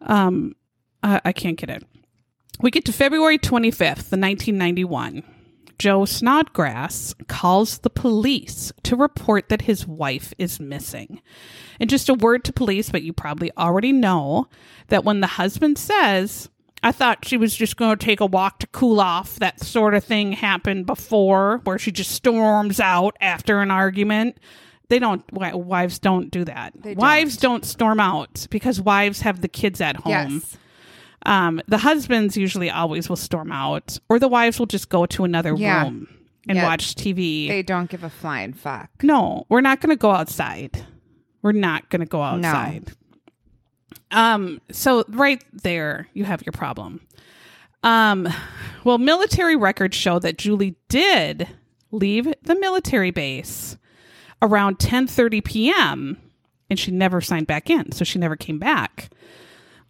[0.00, 0.54] Um,
[1.02, 1.84] Uh, I can't get it.
[2.60, 5.22] We get to February 25th, the 1991.
[5.78, 11.20] Joe Snodgrass calls the police to report that his wife is missing.
[11.78, 14.48] And just a word to police, but you probably already know
[14.88, 16.48] that when the husband says,
[16.82, 19.94] I thought she was just going to take a walk to cool off, that sort
[19.94, 24.38] of thing happened before, where she just storms out after an argument.
[24.88, 26.72] They don't, wives don't do that.
[26.76, 27.00] They don't.
[27.02, 30.10] wives don't storm out because wives have the kids at home.
[30.12, 30.56] Yes.
[31.24, 35.24] Um, the husbands usually always will storm out, or the wives will just go to
[35.24, 35.82] another Yeah.
[35.82, 36.08] room
[36.48, 36.64] and Yeah.
[36.64, 37.48] watch TV.
[37.48, 38.90] They don't give a flying fuck.
[39.02, 40.86] no, we're not going to go outside.
[41.42, 42.92] We're not going to go outside.
[44.12, 47.00] Um, so right there, you have your problem.
[47.82, 48.28] Um,
[48.84, 51.48] well, military records show that Julie did
[51.90, 53.76] leave the military base
[54.42, 56.18] around 10:30 p.m.
[56.68, 59.10] and she never signed back in, so she never came back.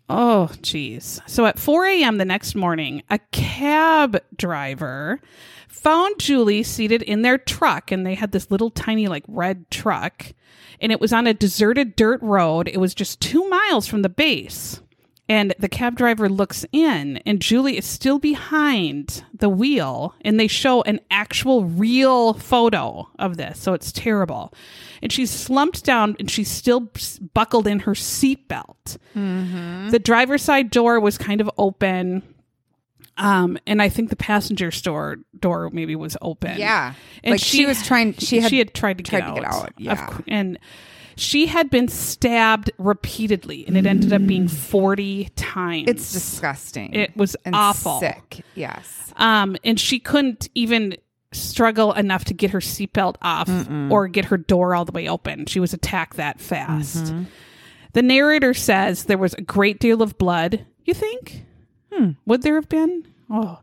[0.08, 1.20] Oh, geez.
[1.26, 2.18] So at 4 a.m.
[2.18, 5.20] the next morning, a cab driver
[5.68, 10.32] found Julie seated in their truck, and they had this little tiny, like, red truck,
[10.80, 12.68] and it was on a deserted dirt road.
[12.68, 14.80] It was just two miles from the base.
[15.28, 20.46] And the cab driver looks in, and Julie is still behind the wheel, and they
[20.46, 23.58] show an actual real photo of this.
[23.58, 24.54] So it's terrible.
[25.02, 26.88] And she's slumped down, and she's still
[27.34, 28.98] buckled in her seatbelt.
[29.14, 32.22] The driver's side door was kind of open.
[33.18, 36.58] Um, and I think the passenger store door maybe was open.
[36.58, 36.92] Yeah.
[37.24, 39.44] And like she, was trying she had she had tried to tried get to get
[39.44, 39.54] out.
[39.54, 40.06] out, Of yeah.
[40.06, 40.58] cou- and
[41.16, 45.88] she had been stabbed repeatedly, and it ended up being forty times.
[45.88, 46.94] it's disgusting.
[46.94, 48.00] It was and awful.
[48.00, 48.44] Sick.
[48.54, 49.12] Yes.
[49.16, 50.96] Um, and she couldn't even
[51.32, 53.50] struggle enough to get her seatbelt off
[53.90, 55.46] or get her door all the way open.
[55.46, 57.04] She was attacked that fast.
[57.06, 57.24] Mm-hmm.
[57.92, 60.64] The narrator says there was a great deal of blood.
[60.84, 61.44] You think?
[61.92, 62.10] Hmm.
[62.26, 63.06] Would there have been?
[63.30, 63.58] Oh.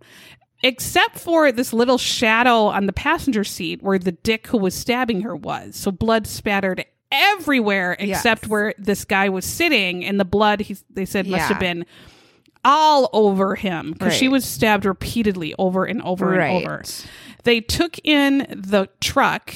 [0.63, 5.21] Except for this little shadow on the passenger seat where the dick who was stabbing
[5.21, 5.75] her was.
[5.75, 8.49] So blood spattered everywhere except Yes.
[8.49, 11.47] where this guy was sitting, and the blood, he, they said, must Yeah.
[11.47, 11.85] have been
[12.65, 16.47] all over him because she was stabbed repeatedly over and over Right.
[16.47, 16.83] and over.
[17.43, 19.53] They took in the truck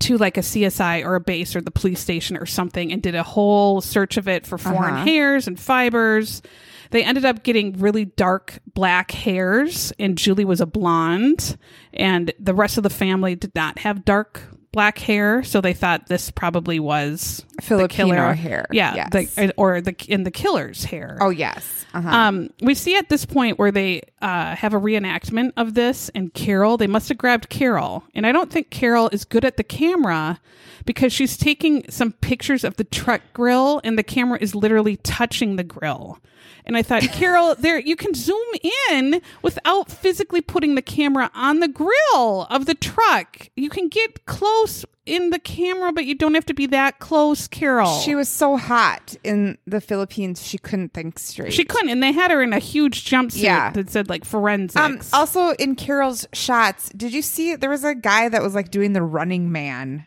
[0.00, 3.14] to like a CSI or a base or the police station or something and did
[3.14, 5.04] a whole search of it for foreign Uh-huh.
[5.04, 6.42] hairs and fibers.
[6.90, 11.56] They ended up getting really dark black hairs, and Julie was a blonde,
[11.94, 16.06] and the rest of the family did not have dark black hair, so they thought
[16.06, 18.66] this probably was the Filipino killer hair.
[18.70, 19.34] Yeah, Yes.
[19.34, 21.18] the, or the in the killer's hair.
[21.20, 21.84] Oh yes.
[21.92, 22.08] Uh-huh.
[22.08, 26.32] Um, we see at this point where they uh, have a reenactment of this, and
[26.34, 28.04] Carol, they must have grabbed Carol.
[28.14, 30.38] And I don't think Carol is good at the camera
[30.84, 35.56] because she's taking some pictures of the truck grill, and the camera is literally touching
[35.56, 36.18] the grill.
[36.64, 38.46] And I thought, Carol, there you can zoom
[38.92, 43.48] in without physically putting the camera on the grill of the truck.
[43.56, 44.59] You can get close
[45.06, 48.00] in the camera, but you don't have to be that close, Carol.
[48.00, 51.52] She was so hot in the Philippines she couldn't think straight.
[51.52, 53.70] She couldn't, and they had her in a huge jumpsuit Yeah.
[53.72, 55.12] that said like forensics.
[55.12, 58.70] Um, also in Carol's shots, did you see there was a guy that was like
[58.70, 60.06] doing the running man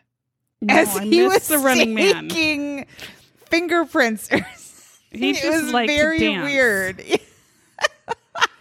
[0.60, 2.28] No, as I he was the running man.
[3.50, 4.28] fingerprints.
[5.10, 7.00] He just was very weird.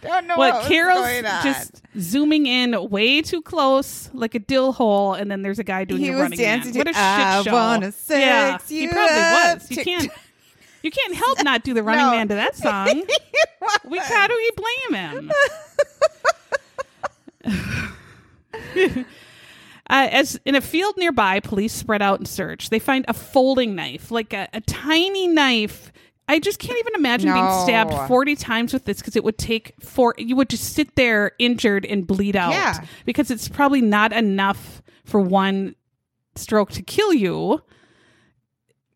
[0.03, 4.73] I don't know Well, what Carol's just zooming in way too close, like a dill
[4.73, 6.61] hole, and then there's a guy doing He the was running man.
[6.61, 8.15] to What a I shit show!
[8.15, 9.71] Yeah, he probably was.
[9.71, 10.09] You can't,
[10.83, 12.11] you can't help not do the running No.
[12.11, 13.03] man to that song.
[13.89, 14.51] we how do we
[14.91, 15.31] blame him?
[19.89, 22.69] Uh, as in a field nearby, police spread out and search.
[22.69, 25.91] They find a folding knife, like a, a tiny knife.
[26.27, 29.73] I just can't even imagine being stabbed 40 times with this because it would take
[29.81, 32.51] four, you would just sit there injured and bleed out.
[32.51, 32.85] Yeah.
[33.05, 35.75] Because it's probably not enough for one
[36.35, 37.61] stroke to kill you.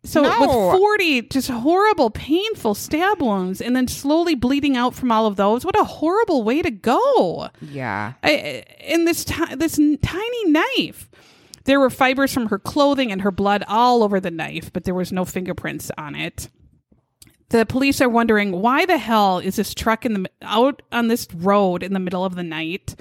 [0.04, 0.40] So No.
[0.40, 5.36] with 40 just horrible, painful stab wounds and then slowly bleeding out from all of
[5.36, 7.48] those, what a horrible way to go.
[7.60, 8.14] yeah.
[8.22, 11.10] I, in this ti- this n- tiny knife.
[11.64, 14.94] There were fibers from her clothing and her blood all over the knife, but there
[14.94, 16.48] was no fingerprints on it.
[17.50, 21.26] The police are wondering why the hell is this truck in the out on this
[21.34, 22.94] road in the middle of the night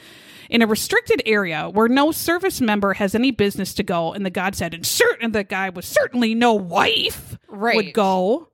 [0.50, 4.30] in a restricted area where no service member has any business to go and the
[4.30, 7.76] god said and certain the guy was certainly no wife right.
[7.76, 8.48] would go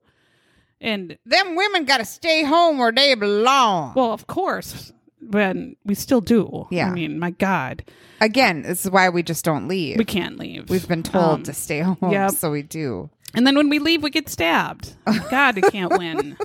[0.80, 3.92] and Them women got to stay home where they belong.
[3.94, 6.88] well of course but we still do Yeah.
[6.88, 7.84] i mean my god
[8.20, 9.98] Again, this is why we just don't leave.
[9.98, 12.30] we can't leave We've been told Um, to stay home, yep.
[12.30, 13.10] so we do.
[13.34, 14.94] And then when we leave, we get stabbed.
[15.30, 16.36] God, it can't win.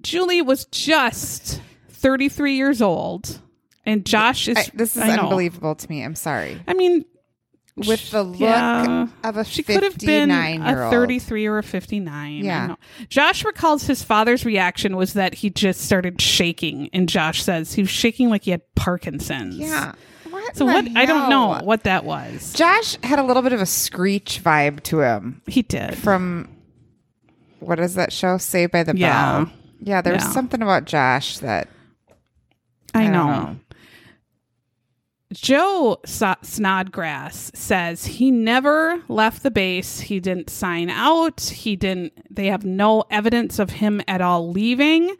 [0.00, 3.40] Julie was just 33 years old,
[3.84, 4.56] and Josh is.
[4.56, 6.02] I- this is unbelievable to me.
[6.04, 6.60] I'm sorry.
[6.68, 7.04] I mean,
[7.76, 9.06] With the look yeah.
[9.24, 12.44] of a she could have been a 33 or a 59.
[12.44, 12.74] Yeah.
[13.08, 17.82] Josh recalls his father's reaction was that he just started shaking, and Josh says he
[17.82, 19.56] was shaking like he had Parkinson's.
[19.56, 19.92] Yeah.
[20.54, 20.84] So what?
[20.84, 22.52] the I don't know what that was.
[22.54, 25.96] Josh had a little bit of a screech vibe to him He did.
[25.96, 26.48] from
[27.60, 28.38] what is that show?
[28.38, 29.44] Saved by the Yeah.
[29.44, 29.52] Bell.
[29.80, 30.30] Yeah, there was Yeah.
[30.30, 31.68] something about Josh that
[32.94, 33.26] I, don't know.
[33.28, 33.56] know.
[35.32, 40.00] Joe Snodgrass says he never left the base.
[40.00, 41.40] He didn't sign out.
[41.42, 42.14] He didn't.
[42.34, 45.14] They have no evidence of him at all leaving.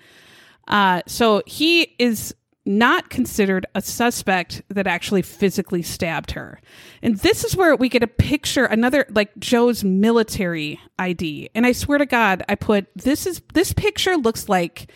[0.66, 2.34] Uh, so he is
[2.68, 6.60] not considered a suspect that actually physically stabbed her.
[7.02, 11.48] And this is where we get a picture, another like Joe's military ID.
[11.54, 14.92] And I swear to God, I put this is this picture looks like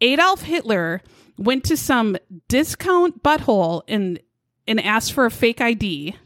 [0.00, 1.02] Adolf Hitler
[1.36, 2.16] went to some
[2.48, 4.18] discount butthole and
[4.66, 6.16] and asked for a fake ID,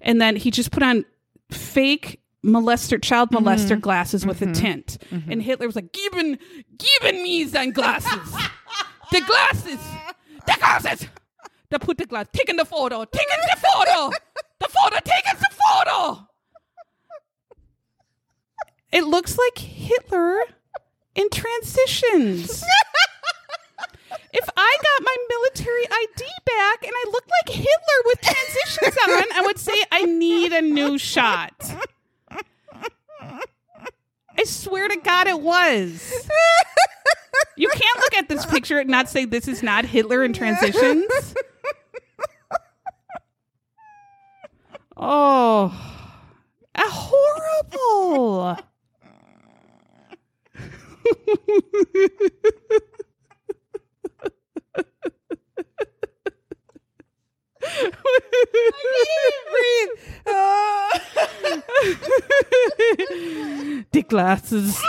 [0.00, 1.04] and then he just put on
[1.50, 3.46] fake molester child mm-hmm.
[3.46, 4.52] molester glasses with a mm-hmm.
[4.52, 5.32] tint, mm-hmm.
[5.32, 6.38] and Hitler was like, "Geben,
[6.76, 8.36] geben me thine glasses,
[9.10, 9.80] the glasses,
[10.46, 11.08] the glasses."
[11.70, 14.10] They put the glass, taking the photo, taking the photo,
[14.60, 16.28] the photo, taking the photo.
[18.92, 20.38] It looks like Hitler
[21.16, 22.62] in transitions.
[24.32, 29.24] if I got my military ID back and I looked like Hitler with transitions on,
[29.34, 31.74] I would say I need a new shot.
[34.38, 36.28] I swear to God, it was.
[37.56, 41.06] You can't look at this picture and not say this is not Hitler in transitions.
[44.96, 45.72] Oh,
[63.92, 64.80] the glasses.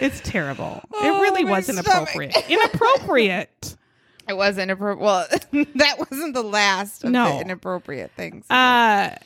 [0.00, 0.82] it's terrible.
[1.02, 1.86] it really was stomach.
[1.86, 2.36] inappropriate.
[2.50, 3.76] Inappropriate.
[4.28, 5.00] it was inappropriate.
[5.00, 5.26] Well,
[5.74, 7.36] that wasn't the last of No.
[7.36, 8.48] the inappropriate things.
[8.50, 9.16] Uh,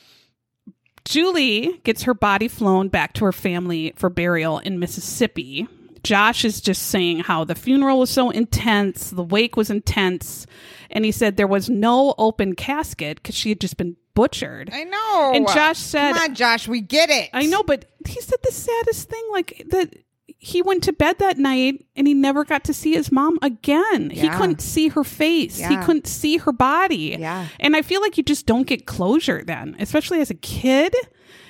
[1.05, 5.67] Julie gets her body flown back to her family for burial in Mississippi.
[6.05, 10.45] Josh is just saying how the funeral was so intense, the wake was intense,
[10.89, 14.69] and he said there was no open casket because she had just been butchered.
[14.71, 15.31] I know.
[15.35, 18.51] and Josh said- "Come on, Josh, we get it." I know, but he said the
[18.51, 19.93] saddest thing, like that
[20.37, 24.11] he went to bed that night and he never got to see his mom again.
[24.11, 25.57] He couldn't see her face.
[25.57, 27.15] He couldn't see her body.
[27.19, 27.47] Yeah.
[27.59, 30.93] And I feel like you just don't get closure then, especially as a kid.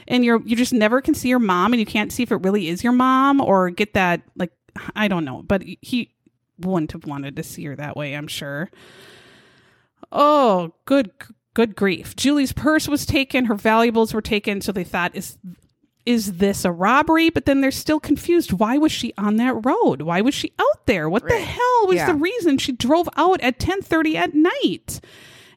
[0.07, 2.37] And you're you just never can see your mom and you can't see if it
[2.37, 4.51] really is your mom or get that like
[4.95, 6.11] I don't know, but he
[6.59, 8.69] wouldn't have wanted to see her that way, I'm sure.
[10.11, 11.11] Oh, good
[11.53, 12.15] good grief.
[12.15, 15.37] Julie's purse was taken, her valuables were taken, so they thought is
[16.05, 17.31] is this a robbery?
[17.31, 18.53] But then they're still confused.
[18.53, 20.03] Why was she on that road?
[20.03, 21.09] Why was she out there?
[21.09, 22.05] What the hell was Yeah.
[22.11, 24.99] the reason she drove out at 10:30 at night?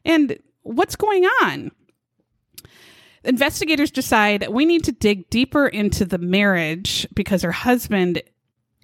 [0.03, 1.71] And what's going on?
[3.23, 8.21] Investigators decide we need to dig deeper into the marriage because her husband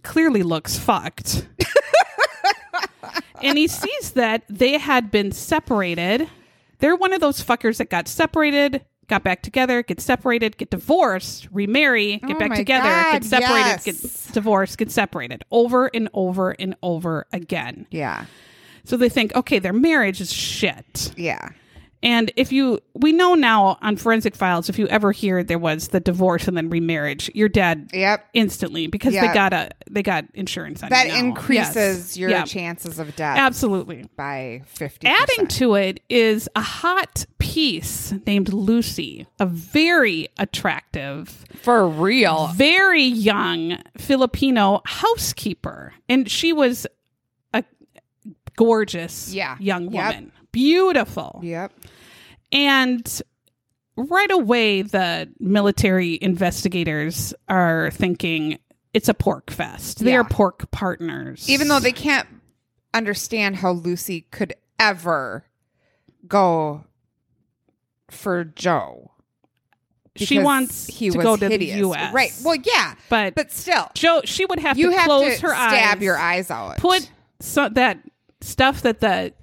[0.03, 1.47] clearly looks fucked.
[3.41, 6.29] and he sees that they had been separated.
[6.79, 11.47] They're one of those fuckers that got separated, got back together, get separated, get divorced,
[11.51, 14.25] remarry, get Oh back together, God, get separated, yes.
[14.25, 17.87] get divorced, get separated over and over and over again.
[17.91, 18.25] yeah,
[18.83, 21.13] So they think, okay, their marriage is shit.
[21.15, 21.49] yeah,
[22.05, 25.87] And if you, we know now on forensic files, if you ever hear there was
[25.87, 28.27] the divorce and then remarriage, you're dead yep.
[28.33, 31.19] instantly because they got a they got insurance on That you now.
[31.19, 32.17] increases Yes.
[32.17, 32.43] your Yeah.
[32.45, 34.05] chances of death Absolutely.
[34.15, 35.07] by fifty.
[35.07, 42.47] Adding to it is a hot piece named Lucy, a very attractive, for real.
[42.55, 45.93] very young Filipino housekeeper.
[46.07, 46.85] And she was
[47.51, 47.63] a
[48.55, 49.55] gorgeous Yeah.
[49.59, 49.91] young Yep.
[49.93, 50.31] woman.
[50.51, 51.41] Beautiful.
[51.43, 51.73] Yep.
[52.55, 53.21] And
[53.97, 58.57] right away, the military investigators are thinking
[58.93, 59.99] it's a pork fest.
[59.99, 60.19] They Yeah.
[60.21, 61.49] are pork partners.
[61.49, 62.27] Even though they can't
[62.93, 65.45] understand how Lucy could ever
[66.27, 66.85] go
[68.09, 69.11] for Joe.
[70.17, 71.73] she wants he to go to hideous.
[71.73, 72.13] the U.S.
[72.13, 72.31] Right.
[72.41, 75.49] Well, yeah, but, but still, Joe, she would have you to have close to her
[75.49, 76.77] stab eyes, stab your eyes out.
[76.77, 77.99] put so, that
[78.39, 79.33] stuff that the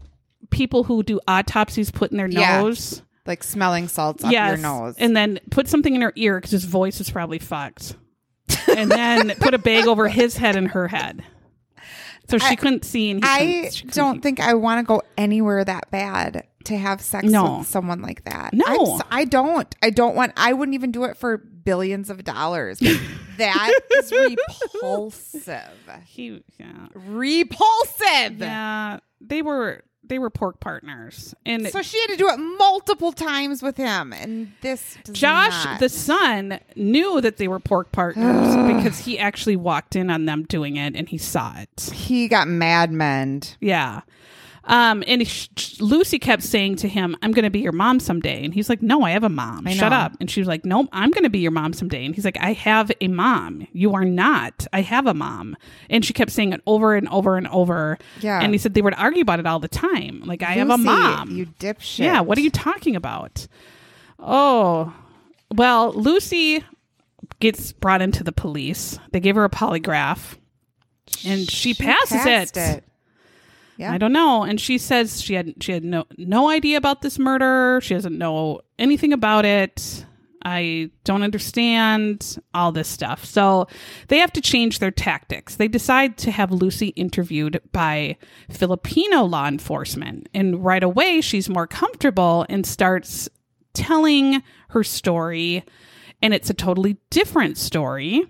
[0.53, 2.61] people who do autopsies put in their Yeah.
[2.62, 4.94] nose like smelling salts up your nose.
[4.98, 7.96] and then put something in her ear because his voice is probably fucked,
[8.68, 11.24] and then put a bag over his head and her head,
[12.28, 13.11] so she I- couldn't see.
[13.12, 16.46] And he I couldn't- she couldn't don't think I want to go anywhere that bad
[16.64, 17.59] to have sex No.
[17.59, 18.55] with someone like that.
[18.55, 18.64] No.
[18.66, 19.72] I'm s- I don't.
[19.82, 20.32] I don't want.
[20.36, 22.78] I wouldn't even do it for billions of dollars.
[23.38, 25.70] that is repulsive.
[26.07, 26.42] he.
[26.59, 28.38] Yeah, Repulsive.
[28.38, 28.98] yeah.
[29.20, 33.62] They were they were pork partners, and So she had to do it multiple times
[33.62, 35.80] with him, and this Josh, not.
[35.80, 40.42] the son, knew that they were pork partners because he actually walked in on them
[40.44, 41.90] doing it and he saw it.
[41.94, 43.42] he got mad men.
[43.61, 44.03] Yeah.
[44.64, 48.44] Um, and sh- Lucy kept saying to him, I'm going to be your mom someday.
[48.44, 49.66] And he's like, No, I have a mom.
[49.66, 50.12] Shut up.
[50.20, 52.04] And she was like, Nope, I'm going to be your mom someday.
[52.06, 53.66] And he's like, I have a mom.
[53.72, 54.66] You are not.
[54.72, 55.56] I have a mom.
[55.90, 57.98] And she kept saying it over and over and over.
[58.20, 58.40] Yeah.
[58.40, 60.22] And he said they would argue about it all the time.
[60.24, 61.32] Like, I have a mom.
[61.32, 61.98] You dipshit.
[62.04, 63.46] Yeah, what are you talking about?
[64.18, 64.92] Oh,
[65.50, 66.64] well, Lucy
[67.40, 68.98] gets brought into the police.
[69.10, 70.36] They give her a polygraph,
[71.26, 72.84] and she, passes passed it.
[73.83, 73.93] Yeah.
[73.93, 74.45] I don't know.
[74.45, 77.80] And she says she had she had no no idea about this murder.
[77.83, 80.07] She doesn't know anything about it.
[80.45, 83.24] I don't understand all this stuff.
[83.24, 83.66] So
[84.09, 85.57] they have to change their tactics.
[85.57, 88.16] They decide to have Lucy interviewed by
[88.51, 90.28] Filipino law enforcement.
[90.35, 93.28] And right away, she's more comfortable and starts
[93.74, 95.64] telling her story.
[96.20, 98.24] And it's a totally different story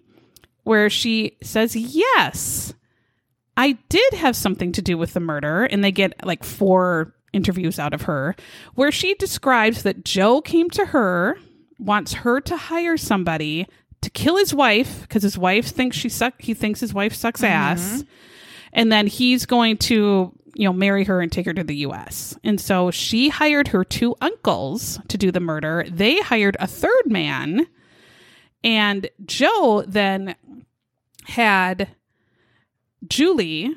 [0.64, 2.74] where she says, Yes,
[3.56, 5.64] I did have something to do with the murder.
[5.64, 8.36] And they get like four interviews out of her
[8.74, 11.38] where she describes that Joe came to her,
[11.78, 13.66] wants her to hire somebody
[14.02, 16.40] to kill his wife because his wife thinks she suck.
[16.40, 17.52] He thinks his wife sucks mm-hmm.
[17.52, 18.04] ass,
[18.72, 22.36] and then he's going to you know marry her and take her to the U.S.
[22.44, 25.86] And so she hired her two uncles to do the murder.
[25.88, 27.66] They hired a third man,
[28.62, 30.34] and Joe then
[31.24, 31.88] had
[33.08, 33.74] Julie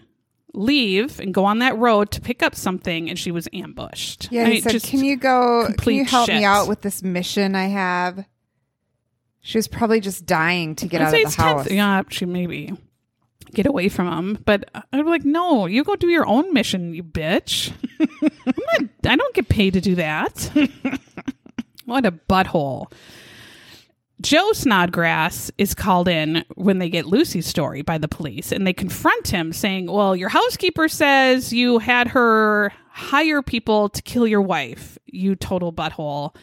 [0.53, 4.29] leave and go on that road to pick up something, and she was ambushed.
[4.31, 5.69] Yeah, I he mean, said, "Can you go?
[5.77, 6.35] Can you help shit.
[6.35, 8.25] me out with this mission I have?"
[9.41, 11.67] She was probably just dying to get I'd out of the house.
[11.67, 11.71] 10th.
[11.71, 12.73] Yeah, she maybe
[13.53, 17.03] get away from him, but I'm like, no, you go do your own mission, you
[17.03, 17.71] bitch.
[17.99, 20.51] Not, I don't get paid to do that.
[21.85, 22.91] what a butthole.
[24.25, 28.73] Joe Snodgrass is called in when they get Lucy's story by the police and they
[28.73, 34.41] confront him saying, Well, your housekeeper says you had her hire people to kill your
[34.41, 36.35] wife, you total butthole.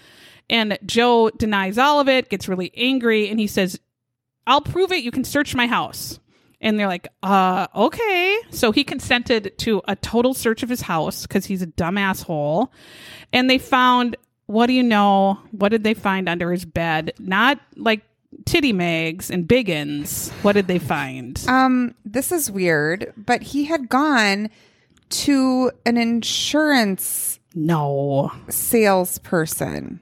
[0.49, 3.80] And Joe denies all of it, gets really angry, and he says,
[4.47, 5.03] I'll prove it.
[5.03, 6.20] You can search my house.
[6.61, 8.39] And they're like, uh, okay.
[8.51, 12.72] So he consented to a total search of his house because he's a dumb asshole.
[13.33, 14.16] And they found,
[14.47, 15.38] what do you know?
[15.53, 17.12] What did they find under his bed?
[17.18, 18.03] Not like
[18.45, 20.30] titty mags and biggins.
[20.43, 21.43] What did they find?
[21.49, 24.51] Um, this is weird, but he had gone
[25.11, 28.32] to an insurance no.
[28.49, 30.01] salesperson.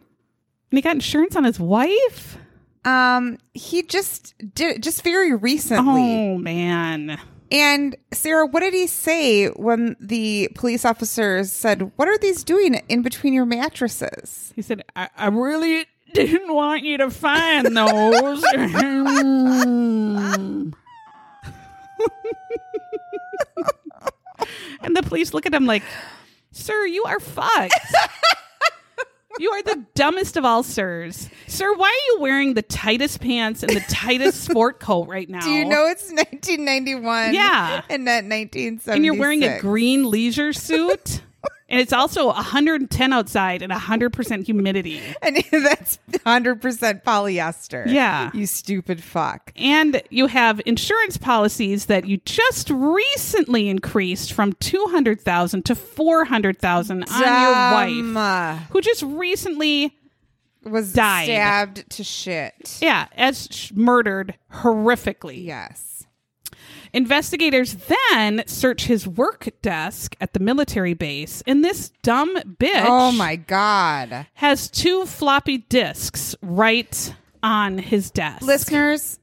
[0.70, 2.38] And he got insurance on his wife?
[2.84, 6.32] Um, he just did just very recently.
[6.32, 7.20] Oh, man.
[7.50, 12.74] And Sarah, what did he say when the police officers said, "What are these doing
[12.88, 18.44] in between your mattresses?" He said, I, I really didn't want you to find those.
[24.82, 25.82] and the police look at him like,
[26.52, 27.74] Sir, you are fucked.
[29.40, 31.30] You are the dumbest of all sirs.
[31.46, 35.40] Sir, why are you wearing the tightest pants and the tightest sport coat right now?
[35.40, 37.32] Do you know it's 1991?
[37.32, 37.80] Yeah.
[37.88, 38.94] and not 1976.
[38.94, 41.22] and you're wearing a green leisure suit?
[41.70, 45.00] And it's also 110 outside and 100% humidity.
[45.22, 47.86] and that's 100% polyester.
[47.86, 48.30] Yeah.
[48.34, 49.52] you stupid fuck.
[49.56, 57.20] And you have insurance policies that you just recently increased from 200,000 to 400,000 on
[57.20, 59.96] your wife who just recently
[60.64, 61.24] was Died.
[61.24, 62.78] stabbed to shit.
[62.82, 65.44] yeah, as sh- murdered horrifically.
[65.44, 65.89] Yes.
[66.92, 73.12] Investigators then search his work desk at the military base and this dumb bitch Oh
[73.12, 74.26] my god.
[74.34, 78.42] has two floppy disks right on his desk.
[78.42, 79.18] Listeners,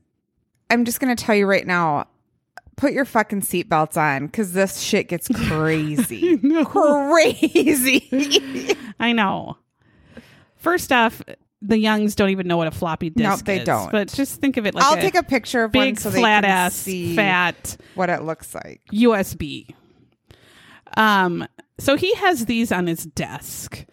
[0.69, 2.07] I'm just going to tell you right now
[2.77, 6.37] put your fucking seatbelts on because this shit gets crazy.
[6.37, 8.75] crazy.
[8.99, 9.57] I know.
[10.57, 11.21] First off,
[11.61, 13.23] the youngs don't even know what a floppy disk is.
[13.23, 13.41] No, is.
[13.43, 13.91] they don't.
[13.91, 16.09] But just think of it like I'll a take a picture of one big, so
[16.09, 18.81] they flat can ass, see fat what it looks like.
[18.93, 19.73] USB.
[20.95, 21.47] Um,
[21.79, 23.85] so he has these on his desk,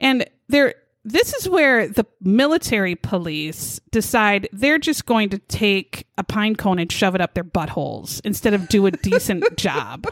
[0.00, 6.24] and they're this is where the military police decide they're just going to take a
[6.24, 10.06] pine cone and shove it up their buttholes instead of do a decent job.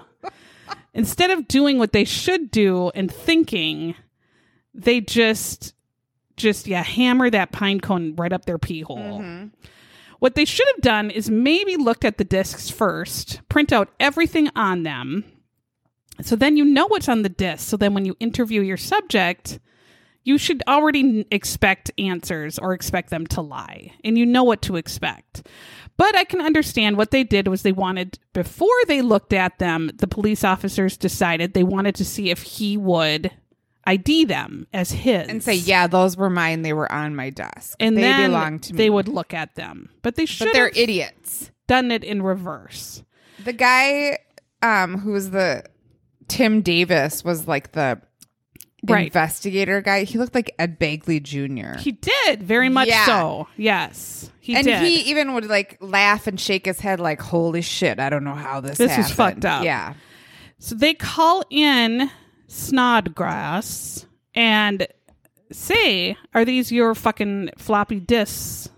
[0.95, 3.95] Instead of doing what they should do and thinking,
[4.73, 5.75] they just
[6.37, 9.21] just yeah, hammer that pine cone right up their pee hole.
[9.21, 9.49] Mm-hmm.
[10.19, 14.49] What they should have done is maybe looked at the discs first, print out everything
[14.57, 15.25] on them.
[16.23, 17.69] So then you know what's on the disc.
[17.69, 19.59] So then when you interview your subject,
[20.25, 24.77] you should already expect answers or expect them to lie and you know what to
[24.77, 25.47] expect.
[25.97, 29.91] But I can understand what they did was they wanted, before they looked at them,
[29.95, 33.31] the police officers decided they wanted to see if he would
[33.87, 35.29] ID them as his.
[35.29, 36.63] And say, yeah, those were mine.
[36.63, 37.77] They were on my desk.
[37.81, 38.77] And they belong to me.
[38.79, 39.91] they would look at them.
[40.03, 41.51] But they should but they're have idiots.
[41.69, 43.03] done it in reverse.
[43.45, 44.19] The guy
[44.63, 45.65] um who was the
[46.29, 48.01] Tim Davis was like the
[48.89, 49.07] Right.
[49.07, 50.05] investigator guy.
[50.05, 51.77] He looked like Ed Begley Jr.
[51.81, 53.05] He did, very much Yeah.
[53.07, 53.49] so.
[53.57, 54.31] Yes.
[54.39, 54.81] He and did.
[54.81, 58.35] he even would like laugh and shake his head like, "Holy shit, I don't know
[58.35, 59.65] how this This happened." fucked up.
[59.65, 59.95] Yeah.
[60.61, 62.11] So they call in
[62.47, 64.87] Snodgrass and
[65.53, 68.69] say, Are these your fucking floppy disks,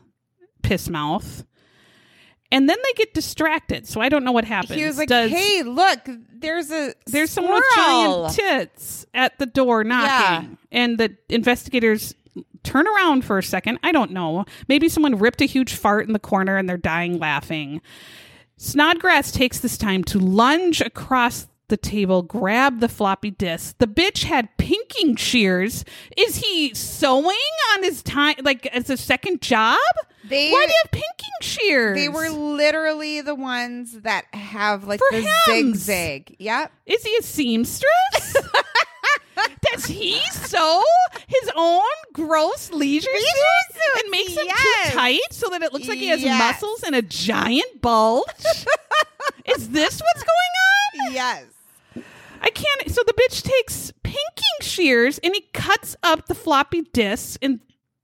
[0.62, 1.44] piss mouth?
[2.50, 3.86] And then they get distracted.
[3.86, 4.78] So I don't know what happens.
[4.78, 5.98] He was like, Does- "Hey, look,
[6.32, 10.56] there's a there's someone with giant tits at the door knocking.
[10.72, 12.14] And the investigators
[12.62, 13.78] turn around for a second.
[13.82, 14.46] I don't know.
[14.66, 17.82] Maybe someone ripped a huge fart in the corner and they're dying laughing.
[18.56, 23.76] Snodgrass takes this time to lunge across the table, grab the floppy disk.
[23.78, 25.84] The bitch had pinking shears.
[26.16, 27.36] Is he sewing
[27.74, 29.78] on his time, like as a second job?
[30.24, 31.96] They- Why do you have pinking shears?
[31.96, 35.78] They were literally the ones that have like For the hems.
[35.78, 36.36] zigzag.
[36.38, 36.72] Yep.
[36.86, 38.36] Is he a seamstress?
[39.72, 40.82] Does he sew
[41.26, 44.90] his own gross leisure suits, and makes them yes.
[44.90, 46.38] too tight so that it looks like he has Yes.
[46.60, 48.24] muscles and a giant bulge?
[49.44, 51.12] Is this what's going on?
[51.14, 51.44] Yes.
[52.40, 52.90] I can't.
[52.90, 54.18] So the bitch takes pinking
[54.60, 57.60] shears and he cuts up the floppy disks and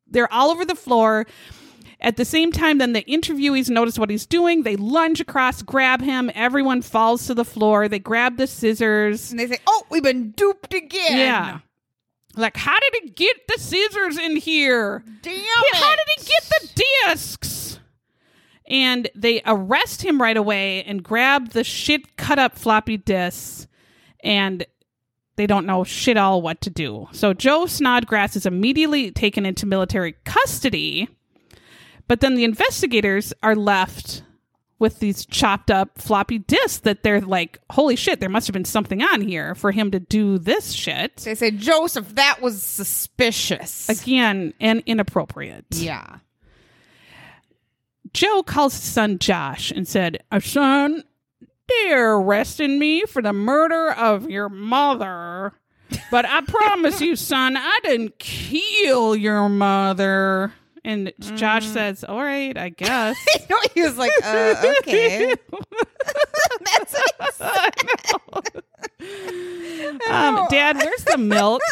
[0.07, 1.27] they're all over the floor.
[2.01, 4.63] At the same time, then the interviewees notice what he's doing.
[4.63, 6.31] They lunge across, grab him.
[6.35, 7.89] Everyone falls to the floor.
[7.89, 9.31] They grab the scissors.
[9.31, 11.61] And they say, "Oh, we've been duped again." Yeah.
[12.37, 15.03] Like, how did he get the scissors in here?
[15.23, 15.77] Damn Yeah, it.
[15.77, 17.79] How did he get the discs?
[18.69, 23.67] And they arrest him right away and grab the shit cut up floppy disks,
[24.25, 24.67] and
[25.37, 27.09] they don't know shit all what to do.
[27.13, 31.09] So Joe Snodgrass is immediately taken into military custody,
[32.09, 34.23] but then the investigators are left
[34.79, 38.65] with these chopped up floppy disks that they're like, holy shit, there must have been
[38.65, 41.17] something on here for him to do this shit.
[41.19, 45.67] They say, "Joseph, that was suspicious." Again, and inappropriate.
[45.71, 46.19] yeah.
[48.13, 51.03] Joe calls his son Josh and said, "Uh, Son,
[51.69, 55.53] they're arresting me for the murder of your mother.
[56.11, 60.53] But I promise you, son, I didn't kill your mother.
[60.87, 63.17] And Josh says, All right, I guess.
[63.35, 65.35] You know, he was like, uh, "Okay."
[66.61, 66.95] That's
[70.11, 71.63] um, Dad, where's the milk?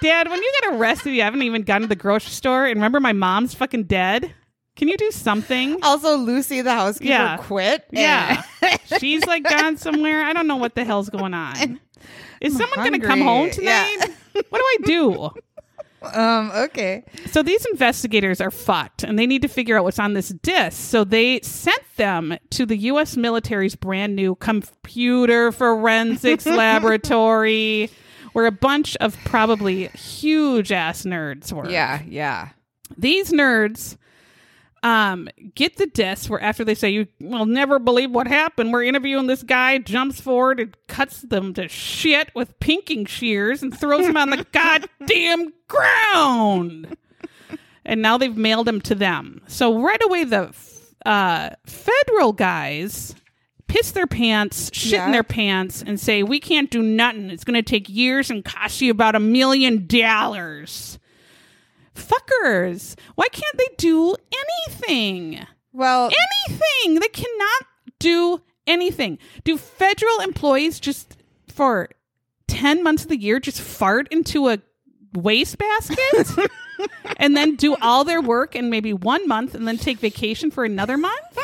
[0.00, 2.66] Dad, when you get arrested, you haven't even gone to the grocery store.
[2.66, 4.34] And remember, my mom's fucking dead.
[4.82, 5.78] Can you do something?
[5.84, 7.36] also Lucy, the housekeeper, Yeah.
[7.36, 7.84] quit.
[7.92, 8.42] Yeah.
[8.98, 10.24] She's like gone somewhere.
[10.24, 11.78] I don't know what the hell's going on.
[12.40, 13.96] Is someone going to come home tonight?
[14.00, 14.06] Yeah.
[14.48, 15.30] What do I do?
[16.18, 16.50] um.
[16.52, 17.04] Okay.
[17.30, 20.76] So these investigators are fucked and they need to figure out what's on this disc.
[20.90, 26.44] So they sent them to the US military's brand new computer forensics
[26.96, 27.88] laboratory
[28.32, 31.70] where a bunch of probably huge ass nerds were.
[31.70, 32.02] Yeah.
[32.08, 32.48] Yeah.
[32.98, 33.96] These nerds
[34.82, 38.82] um get the disc where after they say you will never believe what happened we're
[38.82, 44.06] interviewing this guy jumps forward and cuts them to shit with pinking shears and throws
[44.06, 46.96] them on the goddamn ground.
[47.84, 49.42] And now they've mailed him to them.
[49.48, 53.14] So right away the f- uh federal guys
[53.66, 57.30] piss their pants shit in their pants and say we can't do nothing.
[57.30, 60.98] It's going to take years and cost you about a million dollars
[61.94, 62.96] fuckers.
[63.14, 64.14] Why can't they do
[64.68, 65.46] anything?
[65.72, 66.10] Well,
[66.48, 67.00] Anything.
[67.00, 67.62] They cannot
[67.98, 69.18] do anything.
[69.44, 71.16] Do federal employees just
[71.48, 71.88] for
[72.48, 74.58] 10 months of the year just fart into a
[75.14, 75.98] wastebasket
[77.16, 80.64] and then do all their work in maybe one month and then take vacation for
[80.64, 81.38] another month?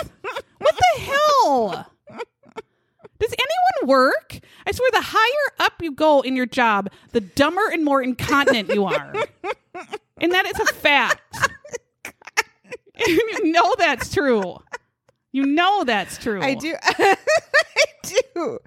[0.58, 1.92] What the hell?
[3.20, 4.38] Does anyone work?
[4.66, 8.68] I swear, the higher up you go in your job, the dumber and more incontinent
[8.72, 9.14] you are.
[10.20, 11.22] and that is a fact.
[13.06, 14.56] you know that's true.
[15.32, 16.42] You know that's true.
[16.42, 16.74] I do.
[16.82, 17.14] I
[18.02, 18.58] do.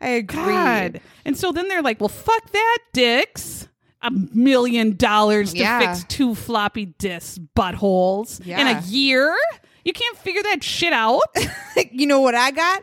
[0.00, 0.36] I agree.
[0.36, 1.00] God.
[1.24, 3.68] And so then they're like, well, fuck that, dicks.
[4.02, 5.80] A million dollars to Yeah.
[5.80, 9.36] fix two floppy disk buttholes in a year?
[9.84, 11.22] You can't figure that shit out?
[11.90, 12.82] you know what I got?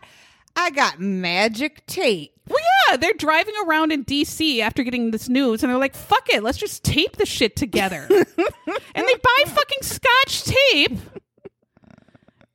[0.58, 2.35] I got magic tape.
[2.48, 6.30] Well, yeah, they're driving around in DC after getting this news and they're like, fuck
[6.30, 8.08] it, let's just tape the shit together.
[8.10, 10.98] and they buy fucking scotch tape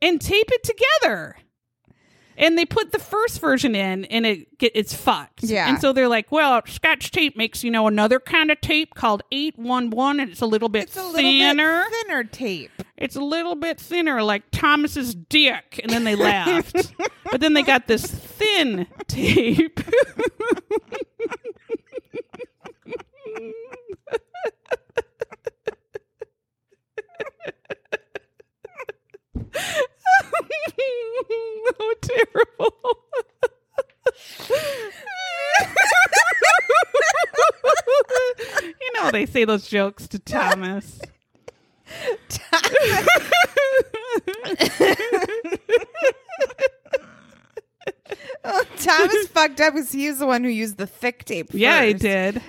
[0.00, 1.36] and tape it together.
[2.40, 5.42] And they put the first version in and it get, it's fucked.
[5.42, 5.68] Yeah.
[5.68, 9.22] And so they're like, well, scotch tape makes, you know, another kind of tape called
[9.30, 11.84] 811 and it's a little bit It's a little thinner.
[11.84, 12.82] bit thinner tape.
[12.96, 15.80] It's a little bit thinner, like Thomas's dick.
[15.82, 16.94] And then they laughed.
[17.30, 19.80] but then they got this thin tape.
[31.80, 32.74] oh, terrible.
[38.80, 41.00] you know they say those jokes to Thomas.
[42.28, 42.68] Thomas
[48.44, 51.48] oh, fucked up because he was the one who used the thick tape.
[51.52, 52.40] Yeah, he did.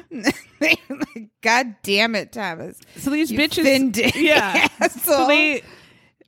[1.41, 2.80] God damn it, Thomas.
[2.97, 4.68] So these You bitches, thin dick yeah.
[4.80, 5.16] asshole.
[5.16, 5.64] So they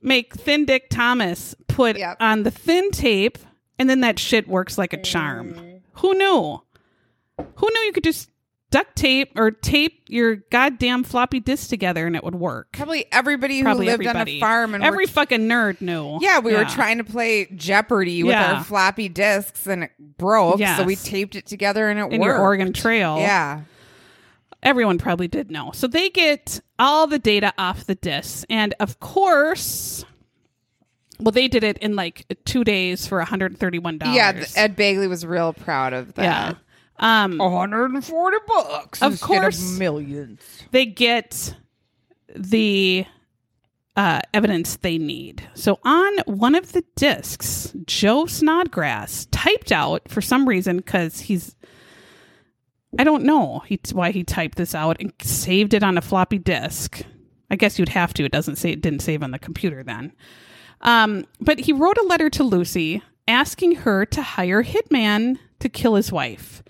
[0.04, 2.16] make Thin Dick Thomas put Yep.
[2.20, 3.38] on the thin tape,
[3.78, 5.54] and then that shit works like a charm.
[5.54, 5.80] Mm.
[5.94, 6.60] Who knew?
[7.56, 8.30] Who knew you could just
[8.70, 12.72] duct tape or tape your goddamn floppy disk together and it would work?
[12.72, 14.32] Probably everybody who Probably lived everybody.
[14.32, 16.18] on a farm and every fucking nerd knew.
[16.20, 18.54] Yeah, we were trying to play Jeopardy with Yeah.
[18.54, 20.78] our floppy disks and it broke, Yes.
[20.78, 22.24] so we taped it together and it in worked.
[22.24, 23.18] your Oregon Trail.
[23.18, 23.60] Yeah.
[24.62, 25.70] everyone probably did know.
[25.74, 28.46] So they get all the data off the disks.
[28.48, 30.06] And of course,
[31.24, 34.14] well, they did it in like two days for $131.
[34.14, 36.22] Yeah, Ed Begley was real proud of that.
[36.22, 36.54] yeah.
[36.98, 39.02] Um, 140 bucks.
[39.02, 39.78] Of instead course.
[39.78, 40.40] millions.
[40.70, 41.56] they get
[42.36, 43.06] the
[43.96, 45.48] uh, evidence they need.
[45.54, 51.56] So on one of the discs, Joe Snodgrass typed out for some reason because he's.
[52.96, 56.38] I don't know he, why he typed this out and saved it on a floppy
[56.38, 57.02] disk.
[57.50, 58.24] I guess you'd have to.
[58.24, 60.12] It doesn't say it didn't save on the computer then.
[60.84, 65.94] Um, but he wrote a letter to Lucy asking her to hire hitman to kill
[65.94, 66.62] his wife.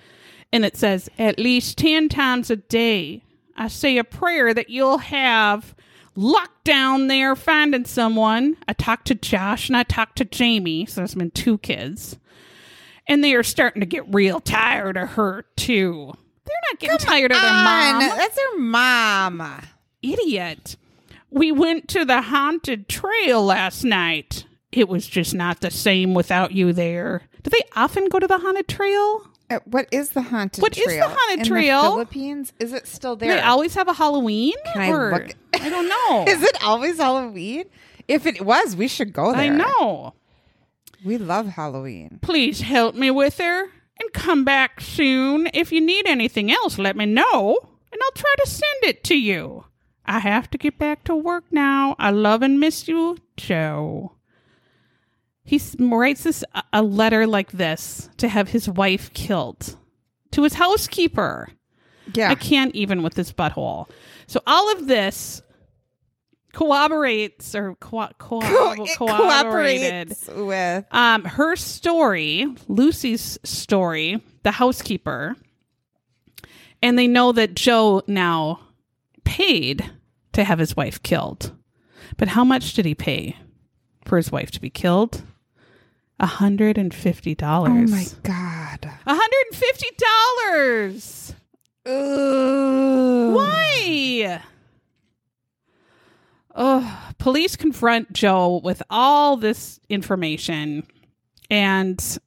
[0.52, 3.24] And it says, at least 10 times a day,
[3.56, 5.74] I say a prayer that you'll have
[6.14, 8.56] luck down there finding someone.
[8.68, 10.86] I talked to Josh and I talked to Jamie.
[10.86, 12.16] So there's been two kids.
[13.08, 16.12] And they are starting to get real tired of her, too.
[16.44, 19.62] They're not getting tired of their mom On, That's their mom.
[20.02, 20.76] idiot.
[21.34, 24.46] We went to the haunted trail last night.
[24.72, 27.22] It was just not the same without you there.
[27.42, 29.28] Do they often go to the haunted trail?
[29.50, 31.08] Uh, What is the haunted What is the trail?
[31.10, 31.82] haunted In trail?
[31.82, 32.52] The Philippines?
[32.58, 33.34] Is it still Do there?
[33.36, 34.54] they always have a Halloween?
[34.72, 36.24] Can I Or- look- I don't know.
[36.32, 37.64] is it always Halloween?
[38.08, 39.40] If it was, we should go there.
[39.42, 40.14] I know.
[41.04, 42.18] We love Halloween.
[42.22, 45.48] Please help me with her and come back soon.
[45.52, 47.58] If you need anything else, let me know
[47.92, 49.64] and I'll try to send it to you.
[50.06, 51.96] I have to get back to work now.
[51.98, 54.12] I love and miss you, Joe.
[55.44, 56.42] He writes this
[56.72, 59.76] a- letter like this to have his wife killed
[60.32, 61.48] to his housekeeper.
[62.14, 62.30] Yeah.
[62.30, 63.88] I can't even with this butthole.
[64.26, 65.42] So all of this
[66.52, 75.36] corroborates or co- co- Co- it corroborated with um, her story, Lucy's story, the housekeeper,
[76.82, 78.60] and they know that Joe now
[79.24, 79.90] paid
[80.32, 81.52] to have his wife killed.
[82.16, 83.36] But how much did he pay
[84.04, 85.22] for his wife to be killed?
[86.20, 87.90] A hundred and fifty Oh dollars.
[87.92, 88.84] Oh my god.
[89.06, 91.34] A hundred and fifty dollars.
[91.86, 93.34] Ugh.
[93.34, 94.40] Why?
[96.54, 100.86] Oh, police confront Joe with all this information,
[101.50, 102.18] and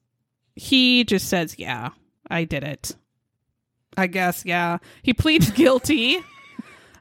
[0.55, 1.91] he just says, "Yeah,
[2.29, 2.95] I did it."
[3.95, 4.77] I guess, yeah.
[5.01, 6.17] He pleads guilty.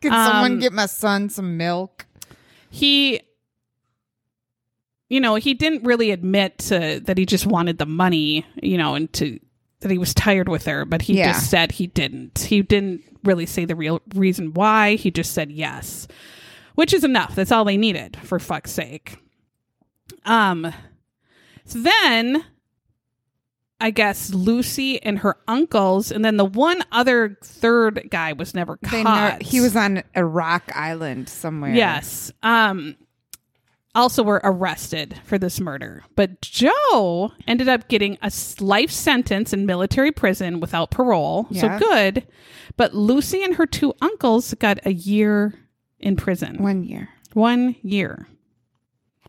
[0.09, 2.07] Can Um, someone get my son some milk?
[2.71, 3.21] he
[5.09, 8.95] you know he didn't really admit to that he just wanted the money you know
[8.95, 9.39] and to
[9.81, 11.33] that he was tired with her but he Yeah.
[11.33, 15.51] just said he didn't he didn't really say the real reason why he just said
[15.53, 16.09] yes
[16.75, 19.17] which is enough that's all they needed for fuck's sake
[20.25, 20.73] um
[21.65, 22.45] so then
[23.81, 28.79] I guess Lucy and her uncles, and then the one other third guy was never
[28.83, 29.41] They caught.
[29.43, 31.75] know, he was on a rock island somewhere.
[31.75, 32.33] Yes.
[32.43, 32.97] Um
[33.95, 36.05] also were arrested for this murder.
[36.17, 41.47] But Joe ended up getting a life sentence in military prison without parole.
[41.51, 41.79] Yeah.
[41.79, 42.27] So good.
[42.77, 45.55] But Lucy and her two uncles got a year
[45.99, 46.63] in prison.
[46.63, 47.09] one year.
[47.33, 48.29] One year.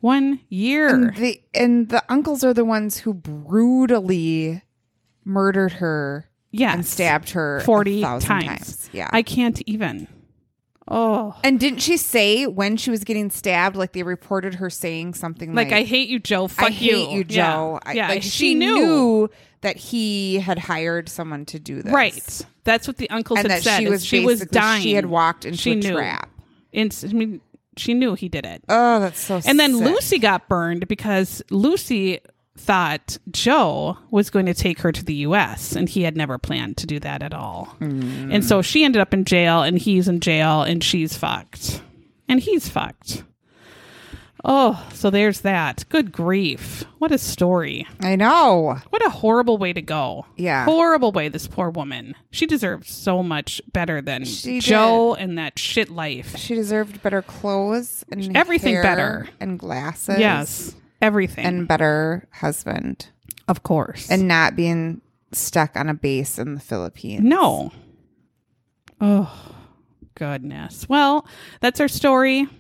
[0.02, 0.88] One year.
[0.90, 4.62] And the and the uncles are the ones who brutally
[5.26, 6.74] murdered her yes.
[6.76, 8.26] and stabbed her 40 a times.
[8.26, 8.90] times.
[8.94, 9.10] Yeah.
[9.12, 10.08] I can't even.
[10.90, 11.36] Oh.
[11.44, 15.54] and didn't she say when she was getting stabbed, like they reported her saying something
[15.54, 16.48] Like, like, I hate you, Joe.
[16.48, 17.54] Fuck I hate you, Yeah.
[17.54, 17.80] Joe.
[17.86, 18.08] I- Yeah.
[18.08, 18.76] like she, she, knew.
[18.76, 19.30] knew.
[19.62, 21.92] that he had hired someone to do this.
[21.92, 22.46] Right.
[22.64, 23.80] That's what the uncles And had that said.
[23.80, 24.82] she was she was dying.
[24.82, 25.94] she had walked into she a knew.
[25.96, 26.30] trap.
[26.74, 27.42] I mean,
[27.80, 28.64] she knew he did it.
[28.70, 29.86] Oh, that's so and then sick.
[29.86, 32.20] Lucy got burned because Lucy
[32.58, 36.78] thought Joe was going to take her to the US and he had never planned
[36.78, 37.76] to do that at all.
[37.80, 38.34] Mm.
[38.34, 41.82] And so she ended up in jail and he's in jail and she's fucked.
[42.28, 43.24] And he's fucked.
[44.46, 45.84] Oh, so there's that.
[45.90, 46.86] Good grief.
[47.00, 47.88] What a story.
[48.02, 48.78] I know.
[48.92, 50.26] What a horrible way to go.
[50.38, 50.66] Yeah.
[50.66, 52.16] Horrible way, this poor woman.
[52.32, 56.38] She deserves so much better than She Joe and that shit life.
[56.38, 59.28] She deserved better clothes and Everything hair better.
[59.40, 60.20] and glasses.
[60.20, 60.76] Yes.
[61.02, 61.46] Everything.
[61.46, 63.10] and better husband
[63.48, 64.10] of course.
[64.10, 67.24] and not being stuck on a base in the Philippines.
[67.24, 67.72] no.
[69.00, 69.32] Oh,
[70.16, 70.88] goodness.
[70.90, 71.28] Well,
[71.60, 72.48] that's our story.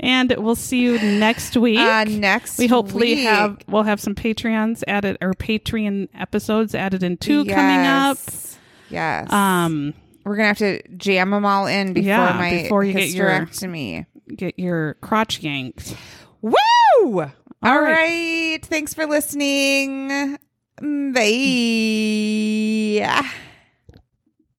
[0.00, 1.78] and we'll see you next week.
[1.78, 7.02] Uh, next, we hopefully week- have we'll have some Patreons added or Patreon episodes added
[7.02, 8.16] in too coming up.
[8.18, 8.58] Yes.
[8.90, 9.32] Yes.
[9.32, 13.08] Um, we're gonna have to jam them all in before Yeah, my before you get
[13.10, 13.48] your-
[14.36, 15.96] get your crotch yanked.
[16.42, 16.54] Woo!
[17.04, 17.22] All
[17.62, 17.92] All right.
[18.52, 18.58] right.
[18.64, 20.36] Thanks for listening.
[21.12, 21.22] Bye.